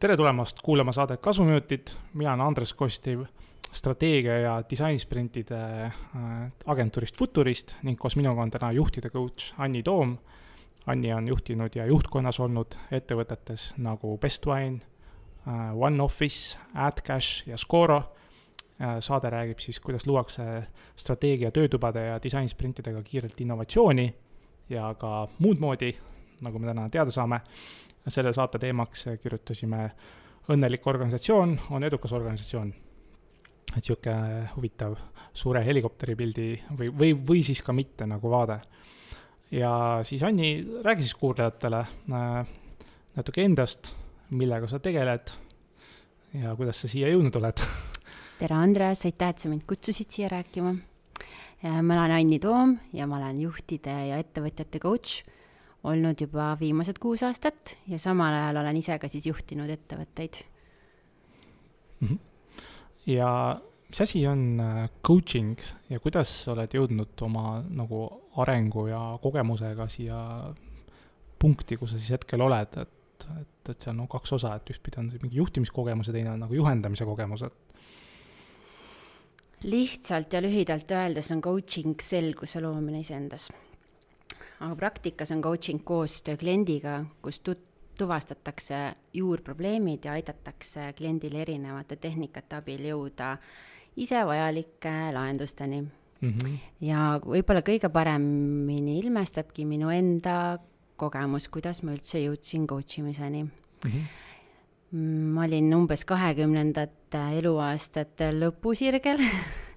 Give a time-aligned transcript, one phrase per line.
[0.00, 3.24] tere tulemast kuulama saadet Kasuminutid, mina olen Andres Kostiv,
[3.72, 5.92] strateegia ja disainisprintide äh,
[6.66, 10.16] agentuurist Futurist ning koos minuga on täna juhtide coach Anni Toom.
[10.86, 14.80] Anni on juhtinud ja juhtkonnas olnud ettevõtetes nagu Bestwine,
[15.46, 18.02] äh, One Office, AdCash ja Scoro.
[18.78, 20.42] Äh, saade räägib siis, kuidas luuakse
[20.96, 24.14] strateegia töötubade ja disainisprintidega kiirelt innovatsiooni
[24.70, 25.90] ja ka muud moodi,
[26.46, 27.40] nagu me täna teada saame
[28.08, 29.88] selle saate teemaks kirjutasime
[30.52, 32.68] õnnelik organisatsioon on edukas organisatsioon.
[33.68, 34.94] et niisugune huvitav
[35.34, 36.46] suure helikopteripildi
[36.78, 38.60] või, või, või siis ka mitte nagu vaade.
[39.50, 42.46] ja siis Anni, räägi siis kuulajatele äh,
[43.16, 43.92] natuke endast,
[44.30, 45.30] millega sa tegeled
[46.34, 47.66] ja kuidas sa siia jõudnud oled
[48.38, 50.74] tere, Andres, aitäh, et sa mind kutsusid siia rääkima.
[51.82, 55.24] ma olen Anni Toom ja ma olen juhtide ja ettevõtjate coach
[55.90, 60.38] olnud juba viimased kuus aastat ja samal ajal olen ise ka siis juhtinud ettevõtteid
[62.00, 62.06] mm.
[62.06, 62.18] -hmm.
[63.06, 65.58] ja mis asi on äh, coaching
[65.90, 70.54] ja kuidas sa oled jõudnud oma nagu arengu ja kogemusega siia
[71.38, 74.70] punkti, kus sa siis hetkel oled, et, et, et see on no kaks osa, et
[74.70, 77.67] ühtpidi on mingi juhtimiskogemus ja teine on nagu juhendamise kogemus, et
[79.62, 83.48] lihtsalt ja lühidalt öeldes on coaching selguse loomine iseendas
[84.60, 87.66] aga praktikas on coaching koostöö kliendiga, kus tut-,
[87.98, 93.36] tuvastatakse juurprobleemid ja aidatakse kliendil erinevate tehnikate abil jõuda
[93.96, 96.28] ise vajalike lahendusteni mm.
[96.28, 96.58] -hmm.
[96.80, 100.58] ja võib-olla kõige paremini ilmestabki minu enda
[100.96, 103.90] kogemus, kuidas ma üldse jõudsin coach imiseni mm.
[103.90, 104.26] -hmm
[104.96, 109.20] ma olin umbes kahekümnendate eluaastate lõpusirgel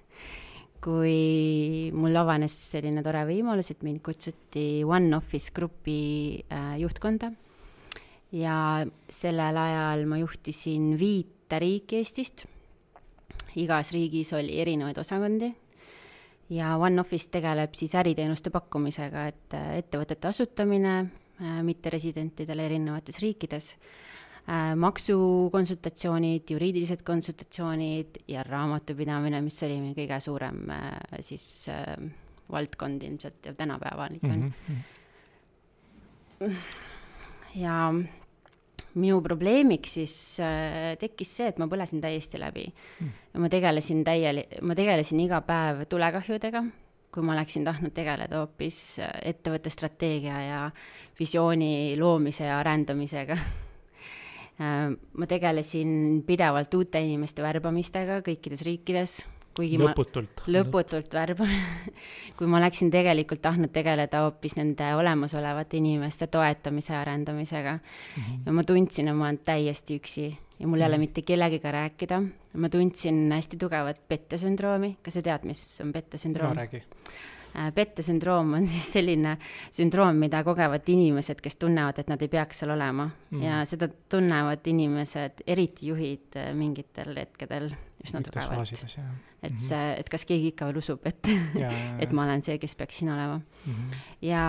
[0.82, 7.30] kui mul avanes selline tore võimalus, et mind kutsuti One Office grupi äh, juhtkonda.
[8.32, 8.56] Ja
[9.12, 12.46] sellel ajal ma juhtisin viite riiki Eestist.
[13.60, 15.52] igas riigis oli erinevaid osakondi.
[16.48, 23.76] Ja One Office tegeleb siis äriteenuste pakkumisega, et äh, ettevõtete asutamine äh, mitteresidentidele erinevates riikides
[24.76, 31.94] maksukonsultatsioonid, juriidilised konsultatsioonid ja raamatupidamine, mis oli meie kõige suurem äh, siis äh,
[32.50, 34.52] valdkond ilmselt ja tänapäeval ikka on mm.
[36.40, 36.52] -hmm.
[37.54, 37.94] ja
[38.94, 42.66] minu probleemiks siis äh, tekkis see, et ma põlesin täiesti läbi
[43.00, 43.08] mm..
[43.38, 46.64] ma tegelesin täieli-, ma tegelesin iga päev tulekahjudega,
[47.14, 50.70] kui ma oleksin tahtnud tegeleda hoopis ettevõtte strateegia ja
[51.18, 53.68] visiooni loomise ja arendamisega Äh,
[55.18, 59.16] ma tegelesin pidevalt uute inimeste värbamistega kõikides riikides,
[59.56, 60.44] kuigi lõputult.
[60.44, 61.52] ma lõputult värban
[62.38, 68.22] kui ma oleksin tegelikult tahtnud tegeleda hoopis nende olemasolevate inimeste toetamise ja arendamisega mm.
[68.22, 68.40] -hmm.
[68.46, 70.26] ja ma tundsin, et ma olen täiesti üksi
[70.58, 71.00] ja mul ei ole -hmm.
[71.00, 72.22] mitte kellegiga rääkida.
[72.52, 76.56] ma tundsin hästi tugevat pettesündroomi, kas sa tead, mis on pettesündroom?
[76.56, 77.41] no räägi Äh,
[77.74, 79.36] pettesündroom on siis selline
[79.70, 83.42] sündroom, mida kogevad inimesed, kes tunnevad, et nad ei peaks seal olema mm.
[83.44, 88.72] ja seda tunnevad inimesed, eriti juhid äh, mingitel hetkedel üsna tugevalt.
[89.42, 89.58] et mhm.
[89.62, 91.32] see, et kas keegi ikka veel usub, et,
[92.02, 93.72] et ma olen see, kes peaks siin olema mm.
[93.72, 93.98] -hmm.
[94.26, 94.46] ja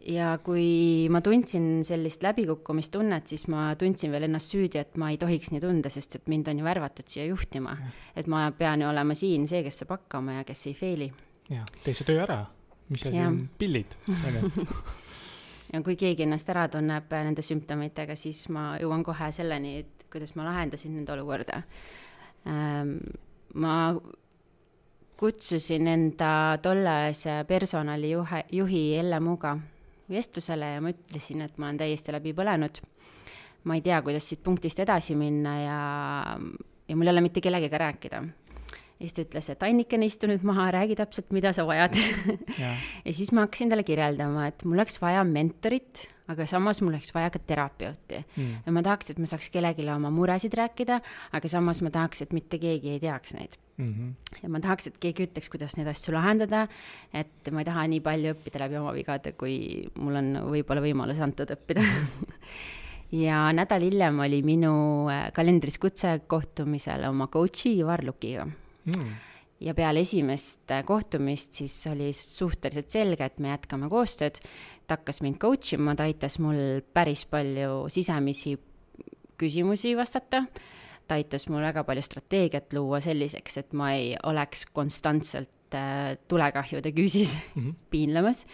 [0.00, 5.18] ja kui ma tundsin sellist läbikukkumistunnet, siis ma tundsin veel ennast süüdi, et ma ei
[5.20, 7.76] tohiks nii tunda, sest et mind on ju värvatud siia juhtima.
[8.16, 11.10] et ma pean ju olema siin see, kes saab hakkama ja kes ei fail'i
[11.50, 12.40] jah, tee see töö ära,
[12.90, 14.66] mis asi on pillid, onju.
[15.72, 20.34] ja kui keegi ennast ära tunneb nende sümptomitega, siis ma jõuan kohe selleni, et kuidas
[20.38, 21.62] ma lahendasin nende olukorda
[22.50, 22.96] ähm,.
[23.54, 23.74] ma
[25.20, 29.58] kutsusin enda tolleaegse personalijuhe, juhi Elle Muga
[30.10, 32.80] vestlusele ja ma ütlesin, et ma olen täiesti läbi põlenud.
[33.64, 35.80] ma ei tea, kuidas siit punktist edasi minna ja,
[36.88, 38.22] ja mul ei ole mitte kellegagi rääkida
[39.00, 41.96] ja siis ta ütles, et Annikene, istu nüüd maha, räägi täpselt, mida sa vajad
[42.60, 42.74] ja.
[43.06, 47.14] ja siis ma hakkasin talle kirjeldama, et mul oleks vaja mentorit, aga samas mul oleks
[47.16, 48.60] vaja ka terapeuti mm..
[48.66, 51.00] ja ma tahaks, et ma saaks kellelegi oma muresid rääkida,
[51.32, 53.88] aga samas ma tahaks, et mitte keegi ei teaks neid mm.
[53.88, 54.38] -hmm.
[54.42, 56.66] ja ma tahaks, et keegi ütleks, kuidas neid asju lahendada,
[57.14, 61.24] et ma ei taha nii palju õppida läbi oma vigade, kui mul on võib-olla võimalus
[61.24, 61.80] antud õppida
[63.24, 64.74] ja nädal hiljem oli minu
[65.08, 68.46] äh, kalendris kutse kohtumisele oma coach'i Ivar Lukiga
[68.90, 69.12] mm.
[69.66, 74.40] ja peale esimest äh, kohtumist siis oli suhteliselt selge, et me jätkame koostööd.
[74.86, 78.56] ta hakkas mind coach ima, ta aitas mul päris palju sisemisi
[79.40, 80.44] küsimusi vastata.
[81.08, 86.92] ta aitas mul väga palju strateegiat luua selliseks, et ma ei oleks konstantselt äh, tulekahjude
[86.92, 87.74] küüsis mm -hmm.
[87.90, 88.46] piinlemas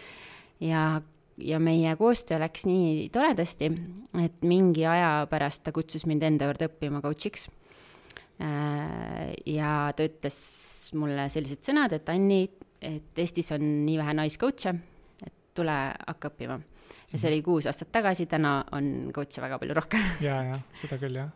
[0.59, 1.01] ja
[1.37, 3.71] ja meie koostöö läks nii toredasti,
[4.23, 7.47] et mingi aja pärast ta kutsus mind enda juurde õppima coach'iks.
[8.37, 10.37] Äh, ja ta ütles
[10.97, 12.43] mulle sellised sõnad, et Anni,
[12.85, 14.75] et Eestis on nii vähe naiscoach'e,
[15.25, 16.59] et tule hakka õppima.
[17.11, 20.05] ja see oli kuus aastat tagasi, täna on coach'e väga palju rohkem.
[20.27, 21.33] ja, ja seda küll jah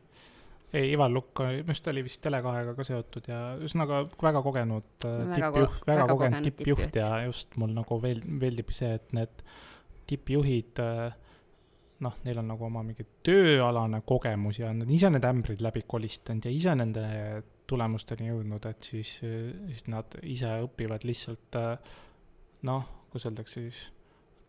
[0.71, 5.07] ei, Ivar Lukk, minu arust ta oli vist Tele2-ga ka seotud ja ühesõnaga väga kogenud
[5.07, 9.43] äh, tippjuht, väga kogenud tippjuht ja just mul nagu veel meeldib see, et need
[10.11, 11.17] tippjuhid äh,
[12.01, 16.47] noh, neil on nagu oma mingi tööalane kogemus ja nad ise need ämbrid läbi kolistanud
[16.47, 17.05] ja ise nende
[17.69, 21.91] tulemusteni jõudnud, et siis, siis nad ise õpivad lihtsalt äh,
[22.67, 23.81] noh, kuidas öeldakse siis,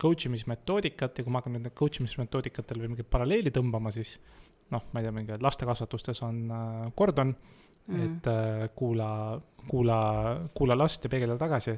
[0.03, 4.17] coach imismetoodikat ja kui ma hakkan nüüd coach imismetoodikatel või mingit paralleeli tõmbama, siis
[4.73, 9.13] noh, ma ei tea, mingi lastekasvatustes on äh, kordon mm., et äh, kuula,
[9.69, 9.99] kuula,
[10.57, 11.77] kuula last ja peegelda tagasi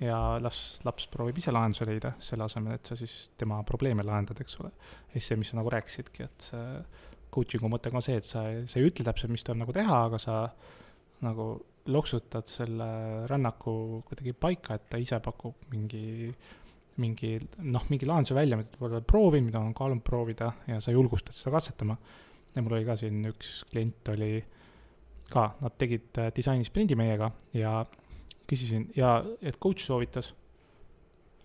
[0.00, 4.40] ja las laps proovib ise lahenduse leida, selle asemel, et sa siis tema probleeme lahendad,
[4.40, 4.70] eks ole.
[5.10, 6.68] ja siis see, mis sa nagu rääkisidki, et see
[7.34, 10.18] coaching'u mõte on see, et sa, sa ei ütle täpselt, mis tuleb nagu teha, aga
[10.18, 10.38] sa
[11.24, 11.52] nagu
[11.90, 12.88] loksutad selle
[13.30, 13.74] rännaku
[14.08, 16.32] kuidagi paika, et ta ise pakub mingi
[17.00, 20.92] mingi noh, mingi lahenduse välja, mida ta pole proovinud, mida on kaalunud proovida ja sa
[20.92, 21.96] julgustad seda katsetama
[22.54, 24.40] ja mul oli ka siin üks klient oli
[25.30, 27.84] ka, nad tegid äh, disainisprindi meiega ja
[28.50, 30.32] küsisin ja, et coach soovitas.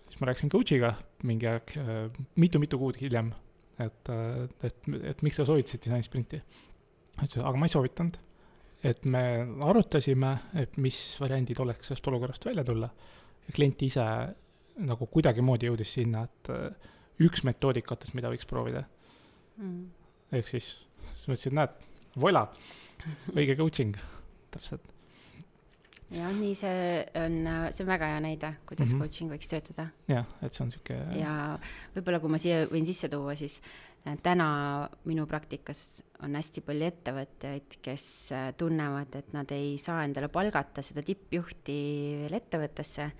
[0.06, 0.94] siis ma rääkisin coach'iga
[1.26, 3.32] mingi aeg äh,, mitu-mitu kuud hiljem,
[3.78, 6.42] et, äh, et, et, miks sa soovitasid disainisprinti.
[7.16, 8.18] ütles, aga ma ei soovitanud.
[8.84, 9.22] et me
[9.66, 12.90] arutasime, et mis variandid oleks sellest olukorrast välja tulla
[13.46, 14.04] ja klient ise
[14.76, 16.90] nagu kuidagimoodi jõudis sinna, et äh,
[17.24, 18.84] üks metoodikatest, mida võiks proovida
[19.56, 19.86] mm..
[20.36, 20.74] ehk siis
[21.16, 21.70] siis mõtlesin, et näed,
[22.22, 22.44] voila,
[23.34, 23.96] õige coaching,
[24.54, 24.95] täpselt.
[26.10, 27.40] Jah, nii see on,
[27.74, 29.02] see on väga hea näide, kuidas mm -hmm.
[29.02, 29.88] coaching võiks töötada.
[30.08, 30.94] jah, et see on sihuke.
[31.18, 31.58] ja
[31.96, 36.86] võib-olla, kui ma siia võin sisse tuua, siis äh, täna minu praktikas on hästi palju
[36.86, 41.78] ettevõtjaid, kes äh, tunnevad, et nad ei saa endale palgata seda tippjuhti
[42.22, 43.10] veel ettevõttesse,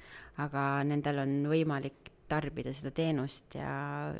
[0.45, 4.15] aga nendel on võimalik tarbida seda teenust ja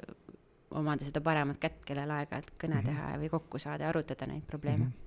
[0.77, 2.87] omada seda paremat kätt, kellel aega-ajalt kõne mm -hmm.
[2.87, 4.91] teha või kokku saada ja arutada neid probleeme mm.
[4.91, 5.06] -hmm.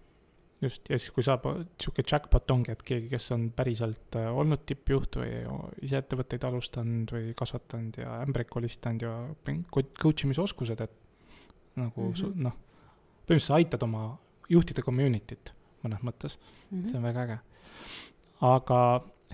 [0.61, 1.45] Just, ja siis, kui saab,
[1.81, 5.35] sihuke jackpot ongi, et keegi, kes on päriselt äh, olnud tippjuht või
[5.85, 9.13] ise ettevõtteid alustanud või kasvatanud ja ämbreid kolistanud ja
[9.69, 10.97] coach imise oskused, et
[11.79, 12.43] nagu mm -hmm.
[12.47, 12.57] noh,
[13.27, 14.03] põhimõtteliselt sa aitad oma
[14.49, 15.53] juhtide community't
[15.83, 16.89] mõnes mõttes mm, -hmm.
[16.89, 17.39] see on väga äge.
[18.41, 18.79] aga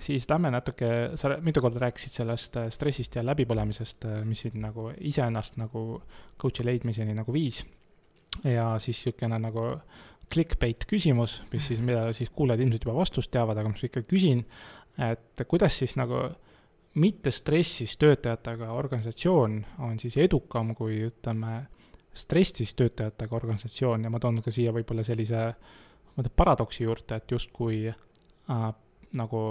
[0.00, 4.60] siis lähme natuke, sa mitu korda rääkisid sellest äh, stressist ja läbipõlemisest, äh, mis sind
[4.60, 6.02] nagu iseennast nagu
[6.42, 7.64] coach'i leidmiseni nagu viis.
[8.44, 9.80] ja siis niisugune nagu
[10.32, 14.02] clickbait küsimus, mis siis, mida siis kuulajad ilmselt juba vastust teavad, aga ma siis ikka
[14.10, 14.42] küsin,
[15.06, 16.24] et kuidas siis nagu
[16.96, 21.66] mitte stressis töötajatega organisatsioon on siis edukam kui ütleme,
[22.16, 25.42] stressis töötajatega organisatsioon ja ma toon ka siia võib-olla sellise,
[26.14, 28.66] ma ütlen paradoksi juurde, et justkui äh,
[29.16, 29.42] nagu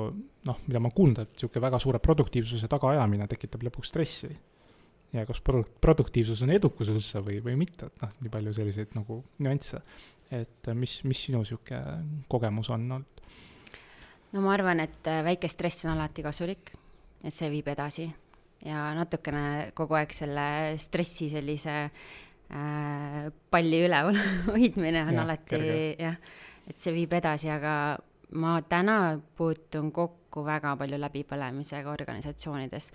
[0.45, 4.33] noh, mida ma kuulnud, et niisugune väga suure produktiivsuse tagaajamine tekitab lõpuks stressi.
[5.15, 8.97] ja kas produ-, produktiivsus on edukus üldse või, või mitte, et noh, nii palju selliseid
[8.97, 9.79] nagu nüansse.
[10.41, 13.23] Et mis, mis sinu niisugune kogemus on olnud?
[14.35, 16.73] no ma arvan, et äh, väike stress on alati kasulik,
[17.23, 18.09] et see viib edasi
[18.65, 20.47] ja natukene kogu aeg selle
[20.81, 23.21] stressi sellise äh,
[23.51, 24.19] palli üleval
[24.49, 25.61] hoidmine on ja, alati
[25.99, 26.19] jah,
[26.67, 27.95] et see viib edasi, aga
[28.35, 28.97] ma täna
[29.37, 32.91] puutun kokku väga palju läbipõlemisega organisatsioonides.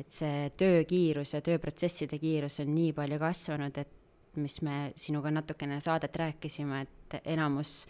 [0.00, 3.99] et see töökiirus ja tööprotsesside kiirus on nii palju kasvanud, et
[4.36, 7.86] mis me sinuga natukene saadet rääkisime, et enamus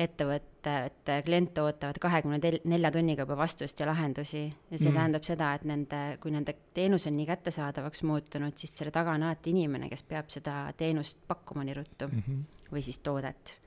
[0.00, 4.44] ettevõtete kliente ootavad kahekümne nelja tunniga juba vastust ja lahendusi.
[4.70, 4.96] ja see mm.
[4.98, 9.22] tähendab seda, et nende, kui nende teenus on nii kättesaadavaks muutunud, siis selle taga on
[9.22, 12.72] alati inimene, kes peab seda teenust pakkuma nii ruttu mm -hmm.
[12.72, 13.58] või siis toodet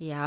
[0.00, 0.26] ja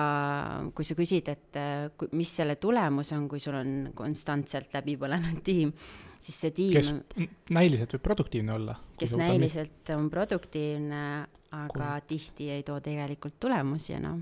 [0.75, 5.41] kui sa küsid, et äh, mis selle tulemus on, kui sul on konstantselt läbi põlenud
[5.45, 5.73] tiim,
[6.21, 6.75] siis see tiim.
[6.77, 8.77] kes näiliselt võib produktiivne olla.
[8.99, 11.03] kes näiliselt on produktiivne,
[11.57, 12.07] aga Kui...
[12.13, 14.21] tihti ei too tegelikult tulemusi enam.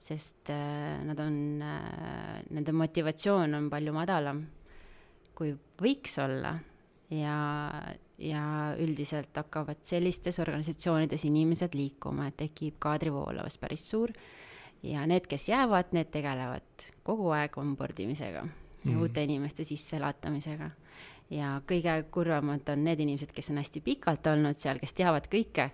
[0.00, 4.44] sest äh, nad on äh,, nende motivatsioon on palju madalam,
[5.36, 5.50] kui
[5.82, 6.54] võiks olla
[7.10, 7.34] ja,
[8.22, 8.44] ja
[8.78, 14.14] üldiselt hakkavad sellistes organisatsioonides inimesed liikuma, et tekib kaadrivoolavus päris suur
[14.82, 19.00] ja need, kes jäävad, need tegelevad kogu aeg onboard imisega ja mm.
[19.00, 20.70] uute inimeste sisseelatamisega.
[21.30, 25.70] ja kõige kurvemad on need inimesed, kes on hästi pikalt olnud seal, kes teavad kõike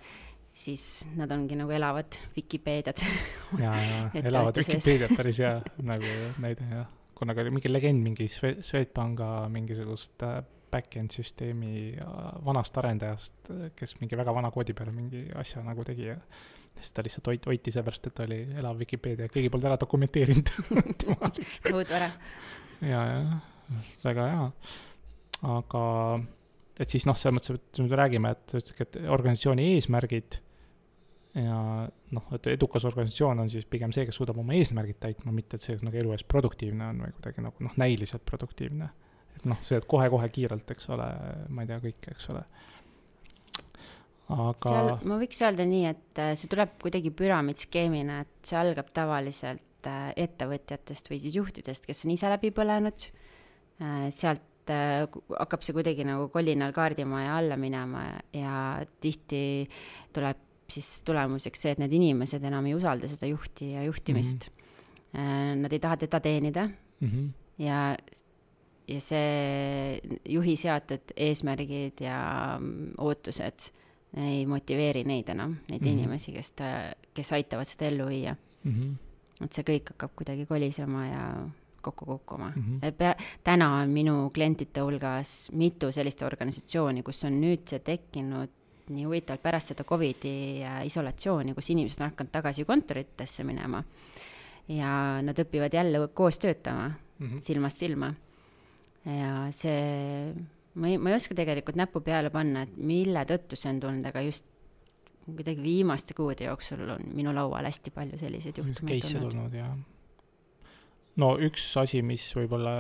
[0.57, 3.03] siis nad ongi nagu elavad Vikipeediad
[3.65, 5.55] ja, ja elavad Vikipeediad, päris hea
[5.93, 6.91] nagu näide jah.
[7.15, 11.95] kunagi oli mingi legend mingi Swe-, Swedbanka mingisugust äh, back-end süsteemi
[12.45, 16.17] vanast arendajast, kes mingi väga vana koodi peal mingi asja nagu tegi ja
[16.80, 20.52] siis ta lihtsalt hoiti, hoiti seepärast, et oli elav Vikipeedia, keegi polnud ära dokumenteerinud
[21.73, 22.11] õudne ära.
[22.80, 23.21] ja, ja
[24.04, 24.49] väga hea,
[25.56, 25.85] aga
[26.80, 30.40] et siis noh, selles mõttes, et me räägime, et, et organisatsiooni eesmärgid
[31.37, 31.59] ja
[32.16, 35.66] noh, et edukas organisatsioon on siis pigem see, kes suudab oma eesmärgid täitma, mitte et
[35.66, 38.88] see nagu elu ees produktiivne on või kuidagi nagu noh, näiliselt produktiivne.
[39.37, 41.09] et noh, see, et kohe-kohe kiirelt, eks ole,
[41.52, 42.45] ma ei tea, kõik, eks ole.
[44.33, 44.71] Aga.
[44.71, 49.88] seal ma võiks öelda nii, et äh, see tuleb kuidagi püramiidskeemina, et see algab tavaliselt
[49.90, 53.09] äh, ettevõtjatest või siis juhtidest, kes on ise läbi põlenud.
[53.83, 58.00] Äh, sealt hakkab see kuidagi nagu kolinal kaardima ja alla minema
[58.35, 59.62] ja tihti
[60.11, 64.56] tuleb siis tulemuseks see, et need inimesed enam ei usalda seda juhti ja juhtimist mm.
[65.14, 65.61] -hmm.
[65.62, 67.28] Nad ei taha teda teenida mm -hmm.
[67.62, 67.97] ja,
[68.88, 72.59] ja see juhi seatud eesmärgid ja
[72.99, 73.71] ootused
[74.17, 75.93] ei motiveeri neid enam, neid mm -hmm.
[75.93, 76.65] inimesi, kes ta,
[77.15, 78.73] kes aitavad seda ellu viia mm.
[78.73, 79.45] -hmm.
[79.45, 81.49] et see kõik hakkab kuidagi kolisema ja
[81.83, 82.81] kokku kukkuma mm.
[82.81, 83.25] -hmm.
[83.45, 88.51] täna on minu klientide hulgas mitu sellist organisatsiooni, kus on nüüd see tekkinud
[88.91, 93.83] nii huvitavalt pärast seda Covidi äh, isolatsiooni, kus inimesed on hakanud tagasi kontoritesse minema
[94.69, 97.41] ja nad õpivad jälle koos töötama mm -hmm.
[97.41, 98.15] silmast silma.
[99.05, 100.35] ja see,
[100.76, 104.09] ma ei, ma ei oska tegelikult näppu peale panna, et mille tõttu see on tulnud,
[104.11, 104.49] aga just
[105.26, 109.30] kuidagi viimaste kuude jooksul on minu laual hästi palju selliseid juhtumeid tulnud.
[109.33, 109.73] tulnud, jah.
[111.23, 112.76] no üks asi, mis võib-olla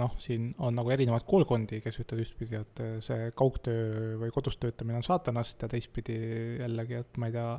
[0.00, 4.98] noh, siin on nagu erinevaid koolkondi, kes ütlevad ühtpidi, et see kaugtöö või kodus töötamine
[4.98, 6.16] on saatanast ja teistpidi
[6.62, 7.50] jällegi, et ma ei tea,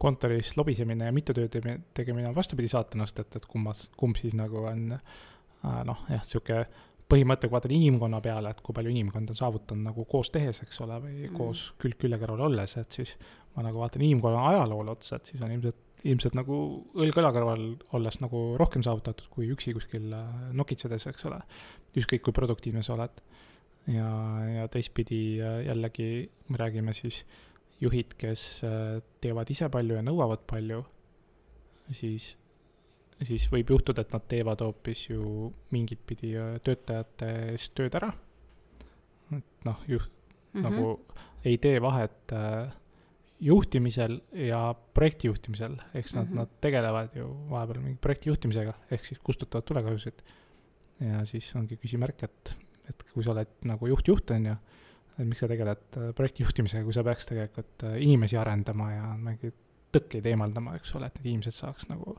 [0.00, 1.48] kontoris lobisemine ja mittetöö
[1.94, 6.64] tegemine on vastupidi saatanast, et, et kummas, kumb siis nagu on äh, noh, jah, niisugune
[7.10, 10.80] põhimõte, kui vaatad inimkonna peale, et kui palju inimkond on saavutanud nagu koos tehes, eks
[10.86, 11.36] ole, või mm.
[11.36, 13.14] koos külg külje kõrval olles, et siis
[13.56, 16.56] ma nagu vaatan inimkonna ajaloole otsa, et siis on ilmselt ilmselt nagu
[16.96, 17.64] õlg õla kõrval
[17.96, 21.40] olles nagu rohkem saavutatud kui üksi kuskil äh, nokitsedes, eks ole.
[21.98, 23.20] ükskõik kui produktiivne sa oled.
[23.90, 24.08] ja,
[24.54, 27.24] ja teistpidi äh, jällegi me räägime siis
[27.80, 30.82] juhid, kes äh, teevad ise palju ja nõuavad palju,
[31.96, 32.34] siis,
[33.26, 36.32] siis võib juhtuda, et nad teevad hoopis ju mingit pidi
[36.64, 38.12] töötajate eest tööd ära.
[39.36, 40.10] et noh, juht
[40.52, 40.70] mm -hmm.
[40.70, 41.00] nagu
[41.44, 42.72] ei tee vahet äh,
[43.40, 46.36] juhtimisel ja projektijuhtimisel, eks nad mm, -hmm.
[46.36, 50.22] nad tegelevad ju vahepeal mingi projektijuhtimisega, ehk siis kustutavad tulekahjusid.
[51.00, 52.56] ja siis ongi küsimärk, et,
[52.88, 54.56] et kui sa oled nagu juht-juht, on ju,
[55.18, 59.54] et miks sa tegeled äh, projektijuhtimisega, kui sa peaks tegelikult äh, inimesi arendama ja mingeid
[59.92, 62.18] tõkkeid eemaldama, eks ole, et need inimesed saaks nagu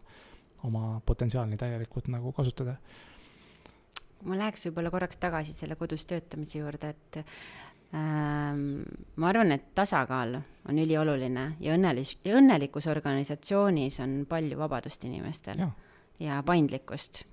[0.64, 2.76] oma potentsiaali täielikult nagu kasutada.
[4.22, 7.24] Ma läheks võib-olla korraks tagasi selle kodus töötamise juurde, et
[7.92, 8.84] Ehm,
[9.20, 15.68] ma arvan, et tasakaal on ülioluline ja õnnelis-, õnnelikus organisatsioonis on palju vabadust inimestel ja,
[16.24, 17.26] ja paindlikkust.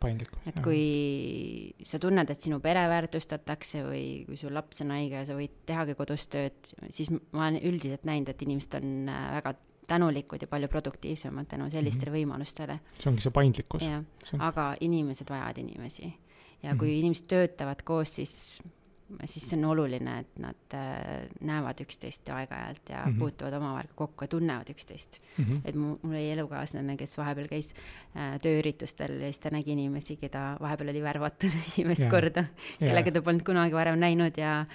[0.50, 5.28] et kui sa tunned, et sinu pere väärtustatakse või kui sul laps on haige ja
[5.28, 9.54] sa võid tehagi kodus tööd, siis ma olen üldiselt näinud, et inimesed on äh, väga
[9.88, 12.20] tänulikud ja palju produktiivsemad tänu sellistele mm -hmm.
[12.20, 12.78] võimalustele.
[13.00, 13.82] see ongi see paindlikkus.
[13.82, 14.04] jah,
[14.38, 16.14] aga inimesed vajavad inimesi.
[16.62, 16.98] ja kui mm -hmm.
[16.98, 18.62] inimesed töötavad koos, siis
[19.24, 23.18] siis see on oluline, et nad äh, näevad üksteist aeg-ajalt ja mm -hmm.
[23.18, 25.44] puutuvad omavahel kokku ja tunnevad üksteist mm.
[25.44, 25.60] -hmm.
[25.64, 27.74] et mu, mul oli elukaaslane, kes vahepeal käis
[28.16, 32.10] äh, tööüritustel ja siis ta nägi inimesi, keda vahepeal oli värvatud esimest yeah.
[32.10, 32.44] korda,
[32.78, 34.66] kellega ta polnud kunagi varem näinud ja,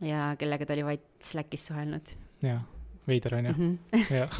[0.00, 2.12] ja kellega ta oli vaid Slackis suhelnud.
[2.42, 2.62] jah,
[3.10, 4.38] veider on ju mm -hmm., jah.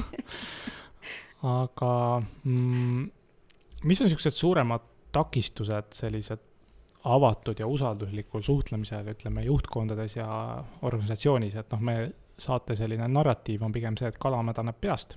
[1.42, 3.10] aga mm,
[3.82, 6.46] mis on niisugused suuremad takistused sellised
[7.04, 11.96] avatud ja usalduslikul suhtlemisel, ütleme, juhtkondades ja organisatsioonis, et noh, me
[12.40, 15.16] saate selline narratiiv on pigem see, et kala mädaneb peast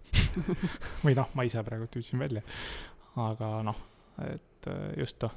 [1.05, 2.43] või noh, ma ise praegu tüüdsin välja,
[3.19, 3.79] aga noh,
[4.27, 5.35] et äh, just noh.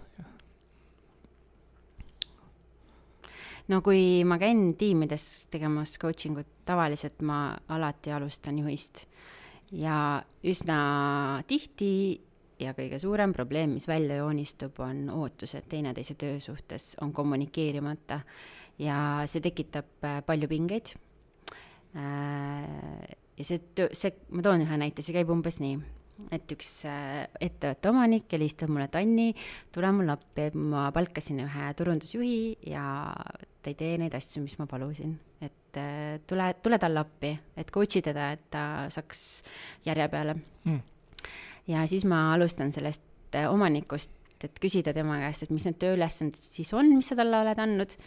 [3.68, 9.06] No kui ma käin tiimides tegemas coaching ut, tavaliselt ma alati alustan juhist.
[9.74, 10.78] Ja üsna
[11.48, 12.20] tihti
[12.62, 18.20] ja kõige suurem probleem, mis välja joonistub, on ootused teineteise töö suhtes on kommunikeerimata.
[18.78, 20.94] Ja see tekitab äh, palju pingeid.
[21.96, 23.60] Äh, ja see
[23.92, 25.78] see, ma toon ühe näite, see käib umbes nii,
[26.32, 29.28] et üks äh, ettevõtte omanik helistab mulle, et Anni,
[29.74, 32.38] tule mulle appi, et ma palkasin ühe turundusjuhi
[32.72, 32.86] ja
[33.66, 35.16] ta ei tee neid asju, mis ma palusin.
[35.42, 39.24] et äh, tule, tule talle appi, et coach ida, et ta saaks
[39.86, 40.78] järje peale mm..
[41.72, 44.14] ja siis ma alustan sellest äh, omanikust,
[44.46, 47.98] et küsida tema käest, et mis need tööülesanded siis on, mis sa talle oled andnud.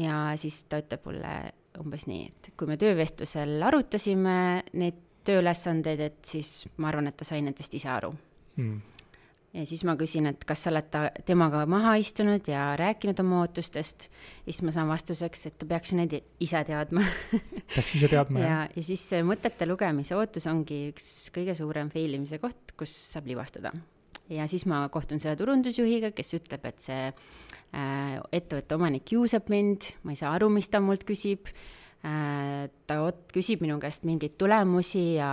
[0.00, 1.36] ja siis ta ütleb mulle
[1.76, 4.38] umbes nii, et kui me töövestlusel arutasime
[4.80, 8.14] neid tööülesandeid, et siis ma arvan, et ta sai nendest ise aru
[8.56, 8.95] mm
[9.56, 13.40] ja siis ma küsin, et kas sa oled ta, temaga maha istunud ja rääkinud oma
[13.44, 14.08] ootustest.
[14.44, 17.04] siis ma saan vastuseks, et ta peaks ju neid ise teadma
[17.74, 18.48] peaks ise teadma, jah.
[18.50, 23.30] ja, ja siis mõtete lugemise ootus ongi üks kõige suurem fail imise koht, kus saab
[23.30, 23.72] libastuda.
[24.32, 29.92] ja siis ma kohtun selle turundusjuhiga, kes ütleb, et see äh, ettevõtte omanik kiusab mind,
[30.04, 31.50] ma ei saa aru, mis ta mult küsib
[32.02, 32.96] ta
[33.32, 35.30] küsib minu käest mingeid tulemusi ja,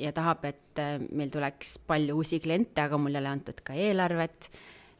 [0.00, 3.76] ja tahab, et äh, meil tuleks palju uusi kliente, aga mul ei ole antud ka
[3.76, 4.50] eelarvet.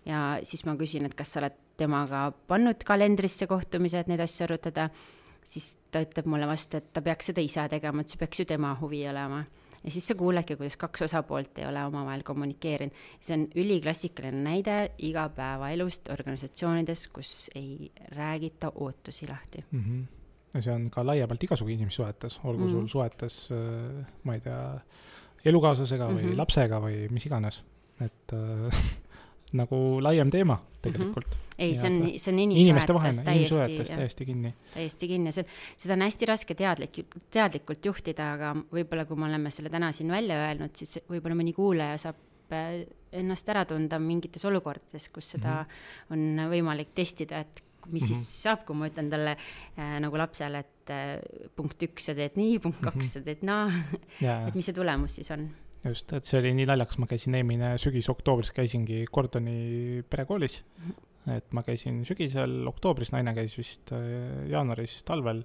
[0.07, 4.47] ja siis ma küsin, et kas sa oled temaga pannud kalendrisse kohtumise, et neid asju
[4.47, 4.91] arutada.
[5.45, 8.47] siis ta ütleb mulle vastu, et ta peaks seda ise tegema, et see peaks ju
[8.47, 9.45] tema huvi olema
[9.85, 12.95] ja siis sa kuuledki, kuidas kaks osapoolt ei ole omavahel kommunikeerinud.
[13.21, 19.81] see on üliklassikaline näide igapäevaelust organisatsioonides, kus ei räägita ootusi lahti mm.
[19.81, 20.16] -hmm
[20.57, 22.73] ja see on ka laiemalt igasugu inimsuhetes, olgu mm -hmm.
[22.73, 22.93] sul mhm.
[22.93, 24.61] suhetes, äh, ma ei tea,
[25.45, 26.39] elukaaslasega või mm -hmm.
[26.43, 27.63] lapsega või mis iganes,
[28.01, 28.85] et äh,
[29.61, 31.41] nagu laiem teema tegelikult mm.
[31.41, 31.55] -hmm.
[31.59, 34.55] ei, see on, see on inimsuhetes täiesti, täiesti kinni.
[34.75, 35.47] täiesti kinni, see,
[35.77, 40.11] seda on hästi raske teadlik, teadlikult juhtida, aga võib-olla kui me oleme selle täna siin
[40.13, 42.17] välja öelnud, siis võib-olla mõni kuulaja saab
[42.53, 46.13] äh, ennast ära tunda mingites olukordades, kus seda mm -hmm.
[46.13, 48.15] on võimalik testida, et mis mm -hmm.
[48.15, 52.37] siis saab, kui ma ütlen talle äh, nagu lapsele, et äh, punkt üks, sa teed
[52.37, 53.13] nii, punkt kaks mm, -hmm.
[53.13, 53.71] sa teed naa
[54.23, 54.45] yeah.
[54.49, 55.49] et mis see tulemus siis on?
[55.85, 60.91] just, et see oli nii naljakas, ma käisin eelmine sügis, oktoobris käisingi Gordoni perekoolis mm.
[60.91, 61.33] -hmm.
[61.37, 65.45] et ma käisin sügisel, oktoobris, naine käis vist äh, jaanuaris, talvel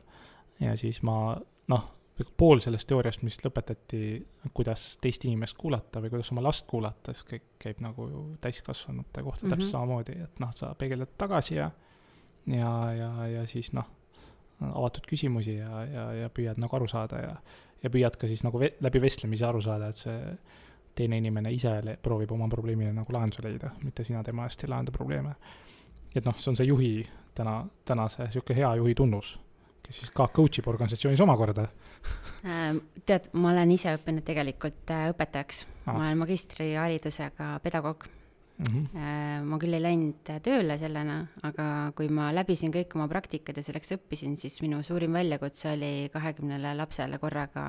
[0.60, 1.89] ja siis ma noh,
[2.38, 4.01] pool sellest teooriast, mis lõpetati,
[4.53, 8.07] kuidas teist inimest kuulata või kuidas oma last kuulata, siis kõik käib nagu
[8.41, 9.55] täiskasvanute kohta mm -hmm.
[9.55, 9.71] täpselt mhm.
[9.71, 11.71] samamoodi, et noh, sa peegeldad tagasi ja
[12.48, 13.88] ja, ja, ja siis noh,
[14.62, 17.36] avatud küsimusi ja, ja, ja püüad nagu aru saada ja,
[17.84, 20.36] ja püüad ka siis nagu ve-, läbi vestlemise aru saada, et see
[20.95, 21.71] teine inimene ise
[22.04, 25.36] proovib oma probleemile nagu lahenduse leida, mitte sina tema eest ei lahenda probleeme.
[26.15, 26.91] et noh, see on see juhi
[27.36, 29.38] täna, tänase niisugune hea juhi tunnus,
[29.84, 31.69] kes siis ka coach ib organisatsioonis omakorda
[32.45, 38.10] ähm, tead, ma olen ise õppinud tegelikult äh, õpetajaks ah., ma olen magistriharidusega pedagoog
[38.62, 38.86] mm.
[38.93, 39.47] -hmm.
[39.50, 43.95] ma küll ei läinud tööle sellena, aga kui ma läbisin kõik oma praktikad ja selleks
[43.97, 47.65] õppisin, siis minu suurim väljakutse oli kahekümnele lapsele korraga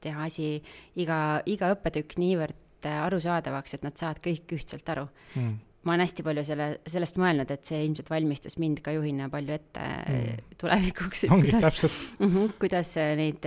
[0.00, 0.56] teha asi,
[0.96, 5.56] iga, iga õppetükk niivõrd arusaadavaks, et nad saavad kõik ühtselt aru mm
[5.88, 9.54] ma olen hästi palju selle, sellest mõelnud, et see ilmselt valmistas mind ka juhina palju
[9.54, 10.48] ette mm.
[10.60, 11.84] tulevikuks, et Ongi, kuidas,
[12.20, 13.46] -hmm, kuidas neid,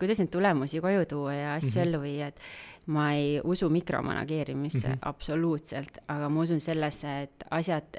[0.00, 1.86] kuidas neid tulemusi koju tuua ja asju mm -hmm.
[1.86, 2.40] ellu viia, et
[2.88, 5.08] ma ei usu mikromanageerimisse mm -hmm.
[5.10, 7.98] absoluutselt, aga ma usun sellesse, et asjad,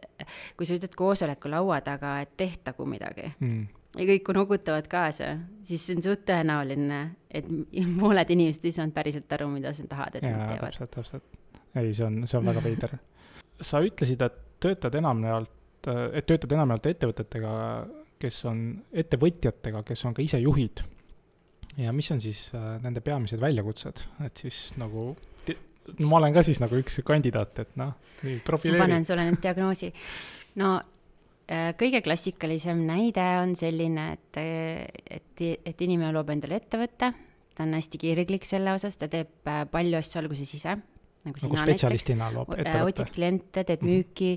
[0.58, 3.68] kui sa ütled koosoleku laua taga, et tehtagu midagi mm.
[3.98, 7.46] ja kõik nogutavad kaasa, siis see on suht tõenäoline, et
[8.00, 10.74] pooled inimesed ei saanud päriselt aru, mida sa tahad, et ja, nad teevad.
[10.74, 11.24] täpselt, täpselt.
[11.76, 12.98] ei, see on, see on väga veider
[13.62, 17.52] sa ütlesid, et töötad enamjaolt, et töötad enamjaolt ettevõtetega,
[18.20, 20.84] kes on, ettevõtjatega, kes on ka ise juhid.
[21.78, 25.12] Ja mis on siis äh, nende peamised väljakutsed, et siis nagu
[25.98, 27.96] no ma olen ka siis nagu üks kandidaat, et noh,
[28.46, 28.80] profileeri.
[28.80, 29.92] ma panen sulle nüüd diagnoosi.
[30.62, 30.76] no
[31.50, 34.44] äh, kõige klassikalisem näide on selline, et,
[35.20, 37.14] et, et inimene loob endale ettevõtte,
[37.60, 40.78] ta on hästi kirglik selle osas, ta teeb äh, palju asju alguses ise,
[41.26, 42.94] nagu, nagu spetsialistina loob äh, ettevõtte.
[42.94, 43.94] otsid kliente, teed mhm.
[43.94, 44.34] müüki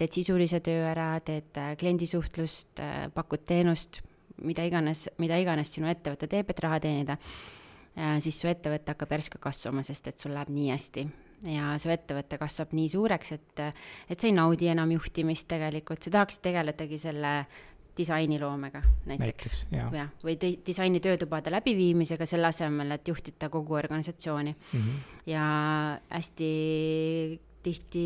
[0.00, 2.82] teed sisulise töö ära, teed äh, kliendisuhtlust,
[3.14, 4.02] pakud teenust,
[4.40, 7.16] mida iganes, mida iganes sinu ettevõte teeb, et raha teenida,
[8.22, 11.06] siis su ettevõte hakkab järsku kasvama, sest et sul läheb nii hästi
[11.48, 13.64] ja su ettevõte kasvab nii suureks, et,
[14.10, 17.34] et sa ei naudi enam juhtimist tegelikult, sa tahaksid tegeledagi selle
[18.00, 24.80] disainiloomega näiteks, näiteks, jah, või disaini töötubade läbiviimisega selle asemel, et juhtida kogu organisatsiooni mm.
[24.80, 25.14] -hmm.
[25.32, 25.44] ja
[26.08, 26.50] hästi
[27.64, 28.04] tihti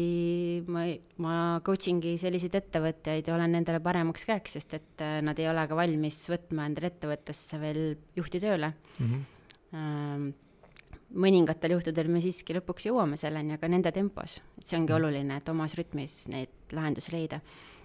[0.66, 0.86] ma,
[1.22, 1.34] ma
[1.66, 5.66] coaching i selliseid ettevõtjaid ja olen nendele paremaks käeks, sest et äh, nad ei ole
[5.70, 7.82] ka valmis võtma endale ettevõttesse veel
[8.16, 9.12] juhti tööle mm.
[9.12, 10.32] -hmm.
[11.24, 15.04] mõningatel juhtudel me siiski lõpuks jõuame selleni, aga nende tempos, et see ongi mm -hmm.
[15.04, 17.40] oluline, et omas rütmis neid lahendusi leida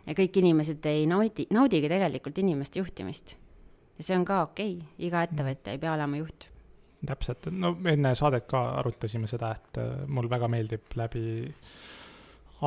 [0.09, 3.35] ja kõik inimesed ei naudi, naudigi tegelikult inimeste juhtimist.
[3.97, 6.49] ja see on ka okei okay., iga ettevõtja ei pea olema juht.
[7.05, 11.23] Täpselt, no enne saadet ka arutasime seda, et äh, mul väga meeldib läbi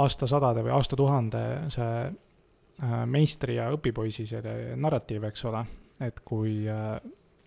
[0.00, 1.42] aastasadade või aastatuhande
[1.72, 5.64] see äh, meistri ja õpipoisi selle narratiiv, eks ole.
[6.02, 6.96] Et kui äh,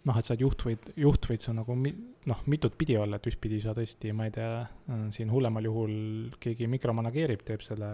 [0.06, 1.92] noh, et sa oled juht võid, juht võid sa nagu mi,
[2.30, 4.52] noh, mitut pidi olla, et ühtpidi sa tõesti, ma ei tea,
[5.16, 5.96] siin hullemal juhul
[6.42, 7.90] keegi mikromanageerib, teeb selle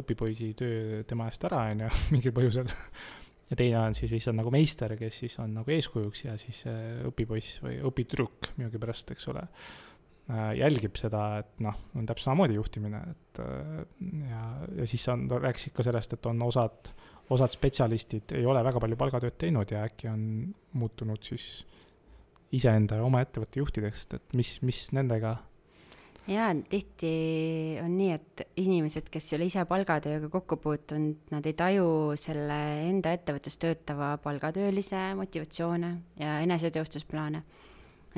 [0.00, 2.72] õpipoisi töö tema eest ära, on ju, mingil põhjusel
[3.52, 6.62] ja teine on siis lihtsalt nagu meister, kes siis on nagu eeskujuks ja siis
[7.10, 9.42] õpipoiss või õpitüdruk millegipärast, eks ole,
[10.32, 13.82] äh, jälgib seda, et noh, on täpselt samamoodi juhtimine, et äh,
[14.30, 14.46] ja,
[14.80, 16.92] ja siis on, ta rääkis ikka sellest, et on osad,
[17.32, 20.24] osad spetsialistid ei ole väga palju palgatööd teinud ja äkki on
[20.80, 21.52] muutunud siis
[22.56, 25.36] iseenda ja oma ettevõtte juhtideks, et mis, mis nendega
[26.30, 27.12] jaa, tihti
[27.82, 31.88] on nii, et inimesed, kes ei ole ise palgatööga kokku puutunud, nad ei taju
[32.20, 37.42] selle enda ettevõttes töötava palgatöölise motivatsioone ja eneseteostusplaane.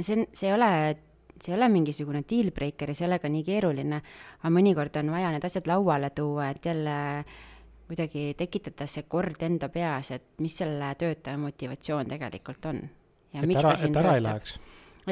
[0.01, 0.71] see on, see ei ole,
[1.39, 4.03] see ei ole mingisugune deal breaker ja see ei ole ka nii keeruline,
[4.43, 6.99] aga mõnikord on vaja need asjad lauale tuua, et jälle
[7.89, 12.85] kuidagi tekitada see kord enda peas, et mis selle töötaja motivatsioon tegelikult on.
[13.35, 14.59] et ära, et ära ei läheks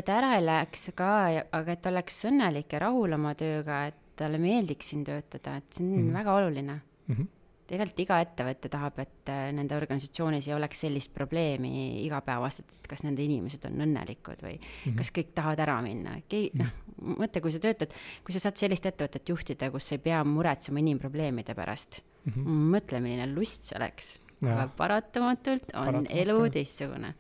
[0.00, 1.10] et ära ei läheks ka,
[1.52, 5.84] aga et oleks õnnelik ja rahul oma tööga, et talle meeldiks siin töötada, et see
[5.84, 6.18] on mm -hmm.
[6.18, 7.14] väga oluline mm.
[7.14, 7.26] -hmm.
[7.66, 13.02] tegelikult iga ettevõte tahab, et äh, nende organisatsioonis ei oleks sellist probleemi igapäevaselt, et kas
[13.02, 14.96] nende inimesed on õnnelikud või mm -hmm.
[14.96, 17.92] kas kõik tahavad ära minna, kei-, noh, mõtle, kui sa töötad,
[18.24, 22.68] kui sa saad sellist ettevõtet juhtida, kus sa ei pea muretsema inimprobleemide pärast mm, -hmm.
[22.76, 26.18] mõtle, milline lust see oleks aga paratamatult on paratamatult.
[26.24, 27.14] elu teistsugune.